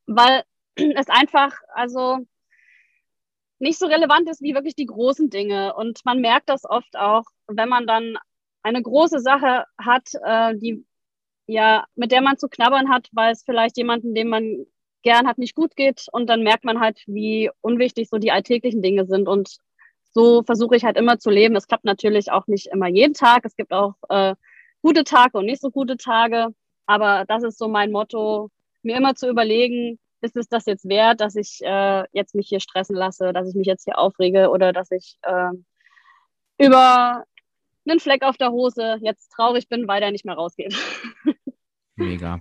weil 0.07 0.43
es 0.77 1.09
einfach, 1.09 1.53
also 1.75 2.19
nicht 3.59 3.79
so 3.79 3.87
relevant 3.87 4.29
ist 4.29 4.43
wie 4.43 4.55
wirklich 4.55 4.75
die 4.75 4.87
großen 4.87 5.29
Dinge. 5.29 5.75
Und 5.75 6.05
man 6.05 6.21
merkt 6.21 6.49
das 6.49 6.65
oft 6.65 6.97
auch, 6.97 7.25
wenn 7.47 7.69
man 7.69 7.87
dann 7.87 8.17
eine 8.63 8.83
große 8.83 9.21
Sache 9.21 9.65
hat, 9.79 10.09
äh, 10.25 10.57
die 10.57 10.85
ja, 11.51 11.85
mit 11.97 12.13
der 12.13 12.23
man 12.23 12.39
zu 12.39 12.49
knabbern 12.49 12.89
hat, 12.91 13.09
weil 13.13 13.33
es 13.33 13.43
vielleicht 13.43 13.77
jemanden, 13.77 14.15
den 14.15 14.29
man 14.29 14.67
gern 15.03 15.27
hat, 15.27 15.39
nicht 15.39 15.57
gut 15.57 15.75
geht. 15.75 16.07
Und 16.13 16.29
dann 16.29 16.43
merkt 16.43 16.65
man 16.65 16.81
halt, 16.81 17.03
wie 17.07 17.51
unwichtig 17.61 18.09
so 18.09 18.19
die 18.19 18.31
alltäglichen 18.31 18.83
Dinge 18.83 19.07
sind. 19.07 19.27
Und 19.29 19.59
so 20.13 20.43
versuche 20.45 20.77
ich 20.77 20.85
halt 20.85 20.97
immer 20.97 21.19
zu 21.19 21.31
leben. 21.31 21.57
Es 21.57 21.67
klappt 21.67 21.85
natürlich 21.85 22.31
auch 22.31 22.47
nicht 22.47 22.69
immer 22.69 22.87
jeden 22.89 23.15
Tag. 23.15 23.45
Es 23.45 23.57
gibt 23.57 23.73
auch 23.73 23.95
äh, 24.09 24.37
gute 24.83 25.03
Tage 25.03 25.39
und 25.39 25.47
nicht 25.47 25.61
so 25.61 25.71
gute 25.71 25.97
Tage. 25.97 26.49
Aber 26.87 27.25
das 27.27 27.43
ist 27.43 27.59
so 27.59 27.69
mein 27.69 27.91
Motto, 27.91 28.51
mir 28.83 28.97
immer 28.97 29.17
zu 29.17 29.29
überlegen, 29.29 29.99
ist 30.21 30.37
es 30.37 30.49
das 30.49 30.67
jetzt 30.67 30.89
wert, 30.89 31.21
dass 31.21 31.35
ich 31.35 31.61
äh, 31.63 32.05
jetzt 32.13 32.35
mich 32.37 32.49
hier 32.49 32.61
stressen 32.61 32.95
lasse, 32.95 33.33
dass 33.33 33.49
ich 33.49 33.55
mich 33.57 33.67
jetzt 33.67 33.85
hier 33.85 33.99
aufrege 33.99 34.51
oder 34.51 34.73
dass 34.73 34.91
ich 34.93 35.17
äh, 35.23 35.51
über 36.59 37.25
einen 37.87 38.01
Fleck 38.01 38.23
auf 38.23 38.37
der 38.37 38.51
Hose 38.51 38.99
jetzt 39.03 39.31
traurig 39.31 39.69
bin, 39.69 39.89
weil 39.89 40.01
der 40.01 40.11
nicht 40.11 40.25
mehr 40.25 40.35
rausgeht. 40.35 40.77
Mega, 42.01 42.41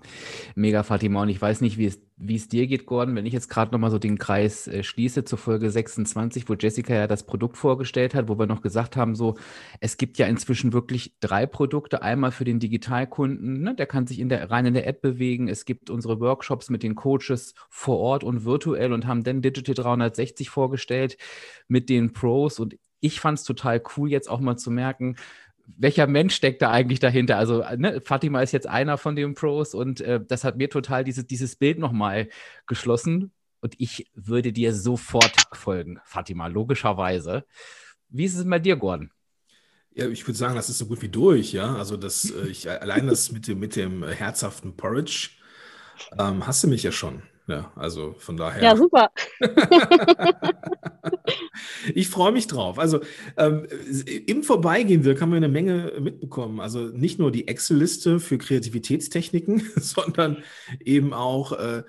mega 0.56 0.84
Fatima. 0.84 1.22
Und 1.24 1.30
ich 1.30 1.42
weiß 1.42 1.60
nicht, 1.60 1.78
wie 1.78 1.86
es, 1.86 2.02
wie 2.16 2.36
es 2.36 2.48
dir 2.48 2.66
geht, 2.66 2.86
Gordon, 2.86 3.16
wenn 3.16 3.26
ich 3.26 3.34
jetzt 3.34 3.50
gerade 3.50 3.72
nochmal 3.72 3.92
so 3.92 4.00
den 4.00 4.18
Kreis 4.18 4.68
äh, 4.68 4.84
schließe 4.84 5.26
zur 5.26 5.38
Folge 5.38 5.70
26, 5.70 6.48
wo 6.48 6.54
Jessica 6.54 6.94
ja 6.94 7.08
das 7.08 7.26
Produkt 7.26 7.58
vorgestellt 7.58 8.16
hat, 8.16 8.30
wo 8.30 8.40
wir 8.40 8.46
noch 8.46 8.62
gesagt 8.62 8.96
haben, 8.96 9.16
so, 9.16 9.36
es 9.82 9.98
gibt 9.98 10.18
ja 10.18 10.28
inzwischen 10.28 10.72
wirklich 10.72 11.14
drei 11.20 11.46
Produkte. 11.46 12.02
Einmal 12.02 12.32
für 12.32 12.46
den 12.46 12.60
Digitalkunden, 12.60 13.62
ne, 13.62 13.76
der 13.76 13.86
kann 13.86 14.08
sich 14.08 14.20
in 14.20 14.30
der, 14.30 14.50
rein 14.50 14.66
in 14.66 14.76
der 14.76 14.88
App 14.88 15.02
bewegen. 15.02 15.50
Es 15.50 15.66
gibt 15.66 15.90
unsere 15.90 16.22
Workshops 16.22 16.70
mit 16.70 16.82
den 16.82 16.96
Coaches 16.96 17.54
vor 17.70 18.00
Ort 18.00 18.24
und 18.24 18.46
virtuell 18.46 18.94
und 18.94 19.08
haben 19.08 19.24
dann 19.24 19.42
Digital 19.42 19.76
360 19.76 20.50
vorgestellt 20.50 21.18
mit 21.68 21.90
den 21.90 22.14
Pros. 22.14 22.60
Und 22.60 22.78
ich 23.00 23.20
fand 23.20 23.40
es 23.40 23.46
total 23.46 23.82
cool, 23.96 24.10
jetzt 24.10 24.30
auch 24.30 24.40
mal 24.40 24.58
zu 24.58 24.72
merken, 24.72 25.16
welcher 25.78 26.08
Mensch 26.08 26.36
steckt 26.36 26.62
da 26.62 26.72
eigentlich 26.72 27.00
dahinter? 27.00 27.38
Also, 27.38 27.64
ne, 27.78 28.02
Fatima 28.02 28.42
ist 28.42 28.52
jetzt 28.52 28.68
einer 28.68 28.98
von 28.98 29.16
den 29.16 29.36
Pros 29.36 29.74
und 29.74 30.02
äh, 30.02 30.20
das 30.26 30.44
hat 30.44 30.58
mir 30.58 30.70
total 30.70 31.04
dieses, 31.04 31.28
dieses 31.28 31.56
Bild 31.56 31.80
nochmal 31.80 32.30
geschlossen. 32.66 33.32
Und 33.62 33.76
ich 33.78 34.10
würde 34.16 34.54
dir 34.54 34.74
sofort 34.74 35.36
folgen, 35.54 36.00
Fatima, 36.06 36.48
logischerweise. 36.48 37.46
Wie 38.08 38.26
ist 38.26 38.36
es 38.36 38.50
bei 38.50 38.58
dir, 38.58 38.78
Gordon? 38.78 39.12
Ja, 39.94 40.08
ich 40.08 40.26
würde 40.26 40.38
sagen, 40.38 40.56
das 40.56 40.70
ist 40.70 40.78
so 40.78 40.86
gut 40.86 41.02
wie 41.02 41.10
durch, 41.10 41.52
ja. 41.52 41.76
Also 41.76 41.98
das, 41.98 42.32
äh, 42.32 42.48
ich 42.48 42.70
allein 42.70 43.08
das 43.08 43.32
mit 43.32 43.48
dem, 43.48 43.60
mit 43.60 43.76
dem 43.76 44.08
herzhaften 44.08 44.76
Porridge 44.76 45.32
ähm, 46.18 46.44
du 46.64 46.68
mich 46.68 46.84
ja 46.84 46.92
schon. 46.92 47.22
Ja, 47.50 47.72
also 47.76 48.14
von 48.20 48.38
daher. 48.38 48.62
Ja, 48.62 48.78
super. 48.78 49.10
ich 51.96 52.08
freue 52.08 52.32
mich 52.32 52.46
drauf. 52.46 52.78
Also 52.78 53.00
ähm, 53.38 53.66
im 54.28 54.44
Vorbeigehen 54.44 55.04
wir 55.04 55.20
haben 55.20 55.32
wir 55.32 55.38
eine 55.38 55.50
Menge 55.50 55.94
mitbekommen. 56.00 56.60
Also 56.60 56.80
nicht 56.80 57.18
nur 57.18 57.32
die 57.32 57.48
Excel-Liste 57.48 58.20
für 58.20 58.38
Kreativitätstechniken, 58.38 59.64
sondern 59.78 60.44
eben 60.86 61.12
auch 61.12 61.54
äh, 61.54 61.82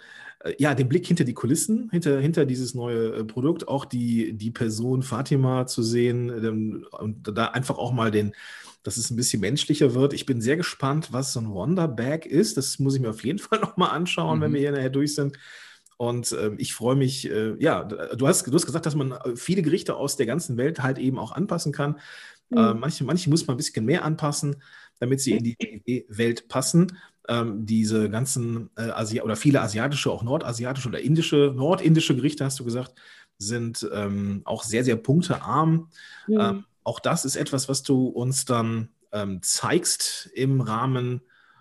ja, 0.56 0.74
den 0.74 0.88
Blick 0.88 1.06
hinter 1.06 1.24
die 1.24 1.34
Kulissen, 1.34 1.90
hinter, 1.90 2.18
hinter 2.20 2.46
dieses 2.46 2.74
neue 2.74 3.16
äh, 3.16 3.24
Produkt, 3.24 3.68
auch 3.68 3.84
die, 3.84 4.32
die 4.32 4.50
Person 4.50 5.02
Fatima 5.02 5.66
zu 5.66 5.82
sehen 5.82 6.30
ähm, 6.30 6.86
und 6.90 7.36
da 7.36 7.48
einfach 7.48 7.76
auch 7.76 7.92
mal 7.92 8.10
den, 8.10 8.32
dass 8.82 8.96
es 8.96 9.10
ein 9.10 9.16
bisschen 9.16 9.40
menschlicher 9.40 9.94
wird. 9.94 10.12
Ich 10.12 10.26
bin 10.26 10.40
sehr 10.40 10.56
gespannt, 10.56 11.12
was 11.12 11.32
so 11.32 11.40
ein 11.40 11.50
Wonder 11.50 11.88
Bag 11.88 12.26
ist. 12.26 12.56
Das 12.56 12.78
muss 12.78 12.94
ich 12.94 13.00
mir 13.00 13.10
auf 13.10 13.24
jeden 13.24 13.38
Fall 13.40 13.60
nochmal 13.60 13.90
anschauen, 13.90 14.38
mhm. 14.38 14.42
wenn 14.42 14.52
wir 14.54 14.60
hier 14.60 14.72
nachher 14.72 14.90
durch 14.90 15.14
sind. 15.14 15.38
Und 15.96 16.32
äh, 16.32 16.52
ich 16.56 16.72
freue 16.72 16.96
mich, 16.96 17.30
äh, 17.30 17.54
ja, 17.58 17.84
du 17.84 18.26
hast, 18.26 18.46
du 18.46 18.54
hast 18.54 18.64
gesagt, 18.64 18.86
dass 18.86 18.94
man 18.94 19.12
äh, 19.12 19.36
viele 19.36 19.60
Gerichte 19.60 19.96
aus 19.96 20.16
der 20.16 20.24
ganzen 20.24 20.56
Welt 20.56 20.82
halt 20.82 20.98
eben 20.98 21.18
auch 21.18 21.32
anpassen 21.32 21.72
kann. 21.72 21.98
Mhm. 22.48 22.58
Äh, 22.58 22.74
manche, 22.74 23.04
manche 23.04 23.28
muss 23.28 23.46
man 23.46 23.54
ein 23.54 23.58
bisschen 23.58 23.84
mehr 23.84 24.04
anpassen, 24.04 24.62
damit 24.98 25.20
sie 25.20 25.32
in 25.32 25.44
die 25.44 26.06
Welt 26.08 26.48
passen. 26.48 26.96
Ähm, 27.28 27.66
diese 27.66 28.08
ganzen 28.08 28.70
äh, 28.76 28.90
Asi 28.90 29.20
oder 29.20 29.36
viele 29.36 29.60
asiatische, 29.60 30.10
auch 30.10 30.22
nordasiatische 30.22 30.88
oder 30.88 31.00
indische, 31.00 31.52
nordindische 31.54 32.16
Gerichte, 32.16 32.46
hast 32.46 32.58
du 32.58 32.64
gesagt, 32.64 32.94
sind 33.36 33.88
ähm, 33.92 34.40
auch 34.44 34.64
sehr, 34.64 34.84
sehr 34.84 34.96
punktearm. 34.96 35.90
Mhm. 36.26 36.40
Ähm, 36.40 36.64
auch 36.84 37.00
das 37.00 37.24
ist 37.24 37.36
etwas, 37.36 37.68
was 37.68 37.82
du 37.82 38.06
uns 38.06 38.44
dann 38.44 38.88
ähm, 39.12 39.42
zeigst 39.42 40.30
im 40.34 40.60
Rahmen 40.60 41.20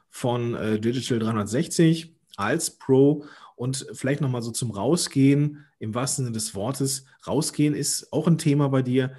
von 0.10 0.56
äh, 0.56 0.80
Digital 0.80 1.20
360 1.20 2.16
als 2.38 2.72
Pro 2.72 3.26
und 3.56 3.86
vielleicht 3.94 4.22
nochmal 4.22 4.42
so 4.42 4.52
zum 4.52 4.72
Rausgehen, 4.72 5.66
im 5.80 5.94
wahrsten 5.94 6.26
Sinne 6.26 6.36
des 6.36 6.56
Wortes. 6.56 7.06
Rausgehen 7.28 7.74
ist 7.74 8.12
auch 8.14 8.28
ein 8.28 8.38
Thema 8.38 8.70
bei 8.70 8.82
dir. 8.82 9.14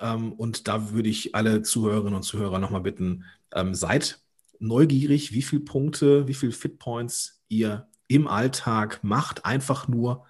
Ähm, 0.00 0.32
und 0.32 0.68
da 0.68 0.90
würde 0.90 1.08
ich 1.08 1.34
alle 1.34 1.62
Zuhörerinnen 1.62 2.14
und 2.14 2.22
Zuhörer 2.22 2.58
nochmal 2.58 2.80
bitten, 2.80 3.24
ähm, 3.54 3.74
seid 3.74 4.20
neugierig, 4.58 5.32
wie 5.32 5.42
viele 5.42 5.62
Punkte, 5.62 6.26
wie 6.28 6.34
viele 6.34 6.52
Fitpoints 6.52 7.42
ihr 7.48 7.88
im 8.08 8.28
Alltag 8.28 9.00
macht, 9.02 9.44
einfach 9.44 9.88
nur, 9.88 10.24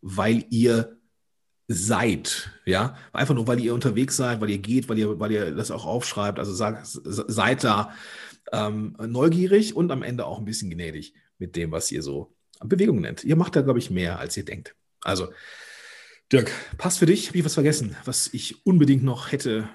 weil 0.00 0.44
ihr 0.50 0.99
seid, 1.72 2.50
ja, 2.66 2.96
einfach 3.12 3.34
nur, 3.34 3.46
weil 3.46 3.60
ihr 3.60 3.74
unterwegs 3.74 4.16
seid, 4.16 4.40
weil 4.40 4.50
ihr 4.50 4.58
geht, 4.58 4.88
weil 4.88 4.98
ihr, 4.98 5.20
weil 5.20 5.30
ihr 5.30 5.54
das 5.54 5.70
auch 5.70 5.86
aufschreibt, 5.86 6.40
also 6.40 6.52
sagt, 6.52 6.80
seid 6.84 7.62
da 7.62 7.94
ähm, 8.52 8.96
neugierig 8.98 9.76
und 9.76 9.92
am 9.92 10.02
Ende 10.02 10.26
auch 10.26 10.40
ein 10.40 10.44
bisschen 10.44 10.68
gnädig 10.68 11.14
mit 11.38 11.54
dem, 11.54 11.70
was 11.70 11.92
ihr 11.92 12.02
so 12.02 12.34
Bewegung 12.60 13.00
nennt. 13.00 13.22
Ihr 13.22 13.36
macht 13.36 13.54
da, 13.54 13.62
glaube 13.62 13.78
ich, 13.78 13.88
mehr, 13.88 14.18
als 14.18 14.36
ihr 14.36 14.44
denkt. 14.44 14.74
Also, 15.00 15.28
Dirk, 16.32 16.50
passt 16.76 16.98
für 16.98 17.06
dich? 17.06 17.28
Habe 17.28 17.38
ich 17.38 17.44
was 17.44 17.54
vergessen, 17.54 17.96
was 18.04 18.26
ich 18.34 18.66
unbedingt 18.66 19.04
noch 19.04 19.30
hätte 19.30 19.68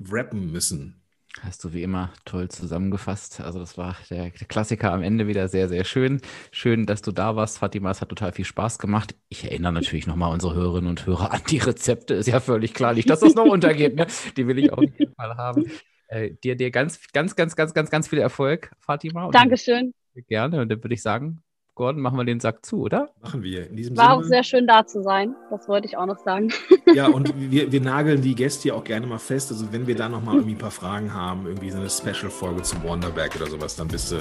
rappen 0.00 0.50
müssen? 0.50 0.97
Hast 1.42 1.62
du 1.64 1.72
wie 1.72 1.82
immer 1.82 2.12
toll 2.24 2.48
zusammengefasst. 2.48 3.40
Also 3.40 3.58
das 3.58 3.78
war 3.78 3.96
der, 4.10 4.30
Klassiker 4.30 4.92
am 4.92 5.02
Ende 5.02 5.26
wieder 5.26 5.48
sehr, 5.48 5.68
sehr 5.68 5.84
schön. 5.84 6.20
Schön, 6.50 6.86
dass 6.86 7.02
du 7.02 7.12
da 7.12 7.36
warst, 7.36 7.58
Fatima. 7.58 7.90
Es 7.90 8.00
hat 8.00 8.08
total 8.08 8.32
viel 8.32 8.44
Spaß 8.44 8.78
gemacht. 8.78 9.14
Ich 9.28 9.44
erinnere 9.44 9.72
natürlich 9.72 10.06
nochmal 10.06 10.32
unsere 10.32 10.54
Hörerinnen 10.54 10.90
und 10.90 11.06
Hörer 11.06 11.32
an 11.32 11.42
die 11.50 11.58
Rezepte. 11.58 12.14
Ist 12.14 12.26
ja 12.26 12.40
völlig 12.40 12.74
klar, 12.74 12.94
nicht, 12.94 13.08
dass 13.08 13.20
das 13.20 13.34
noch 13.34 13.46
untergeht. 13.46 13.94
Ne? 13.96 14.06
Die 14.36 14.46
will 14.46 14.58
ich 14.58 14.72
auf 14.72 14.82
jeden 14.82 15.14
Fall 15.14 15.36
haben. 15.36 15.66
Äh, 16.08 16.30
dir, 16.42 16.56
dir 16.56 16.70
ganz, 16.70 17.00
ganz, 17.12 17.36
ganz, 17.36 17.54
ganz, 17.54 17.74
ganz, 17.74 17.90
ganz 17.90 18.08
viel 18.08 18.18
Erfolg, 18.18 18.72
Fatima. 18.80 19.30
Dankeschön. 19.30 19.92
Gerne. 20.28 20.62
Und 20.62 20.70
dann 20.70 20.82
würde 20.82 20.94
ich 20.94 21.02
sagen, 21.02 21.42
Gordon, 21.78 22.02
machen 22.02 22.18
wir 22.18 22.24
den 22.24 22.40
Sack 22.40 22.66
zu, 22.66 22.82
oder? 22.82 23.08
Machen 23.22 23.42
wir. 23.42 23.70
In 23.70 23.76
diesem 23.76 23.96
War 23.96 24.10
Sinne. 24.10 24.16
auch 24.16 24.22
sehr 24.24 24.42
schön 24.42 24.66
da 24.66 24.84
zu 24.84 25.02
sein. 25.02 25.34
Das 25.50 25.68
wollte 25.68 25.86
ich 25.86 25.96
auch 25.96 26.06
noch 26.06 26.18
sagen. 26.18 26.50
Ja, 26.94 27.06
und 27.06 27.34
wir, 27.36 27.70
wir 27.70 27.82
nageln 27.82 28.22
die 28.22 28.34
Gäste 28.34 28.68
ja 28.68 28.74
auch 28.74 28.82
gerne 28.82 29.06
mal 29.06 29.18
fest. 29.18 29.52
Also 29.52 29.70
wenn 29.72 29.86
wir 29.86 29.94
da 29.94 30.08
nochmal 30.08 30.36
irgendwie 30.36 30.54
ein 30.54 30.58
paar 30.58 30.70
Fragen 30.70 31.12
haben, 31.12 31.46
irgendwie 31.46 31.70
so 31.70 31.76
eine 31.78 31.90
Special-Folge 31.90 32.62
zum 32.62 32.82
Wonderberg 32.82 33.36
oder 33.36 33.46
sowas, 33.46 33.76
dann 33.76 33.88
bist 33.88 34.10
du 34.10 34.16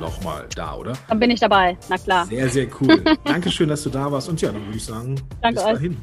nochmal 0.00 0.46
da, 0.56 0.74
oder? 0.74 0.94
Dann 1.08 1.20
bin 1.20 1.30
ich 1.30 1.38
dabei, 1.38 1.78
na 1.88 1.96
klar. 1.96 2.26
Sehr, 2.26 2.48
sehr 2.48 2.66
cool. 2.80 3.04
Dankeschön, 3.24 3.68
dass 3.68 3.84
du 3.84 3.90
da 3.90 4.10
warst. 4.10 4.28
Und 4.28 4.40
ja, 4.42 4.50
dann 4.50 4.64
würde 4.66 4.76
ich 4.76 4.84
sagen, 4.84 5.14
Danke 5.40 5.60
bis 5.60 5.64
euch. 5.64 5.72
dahin. 5.74 5.96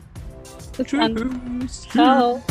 Bis 0.78 0.88
Tschüss. 0.88 1.00
Dann. 1.02 1.68
Ciao. 1.92 2.42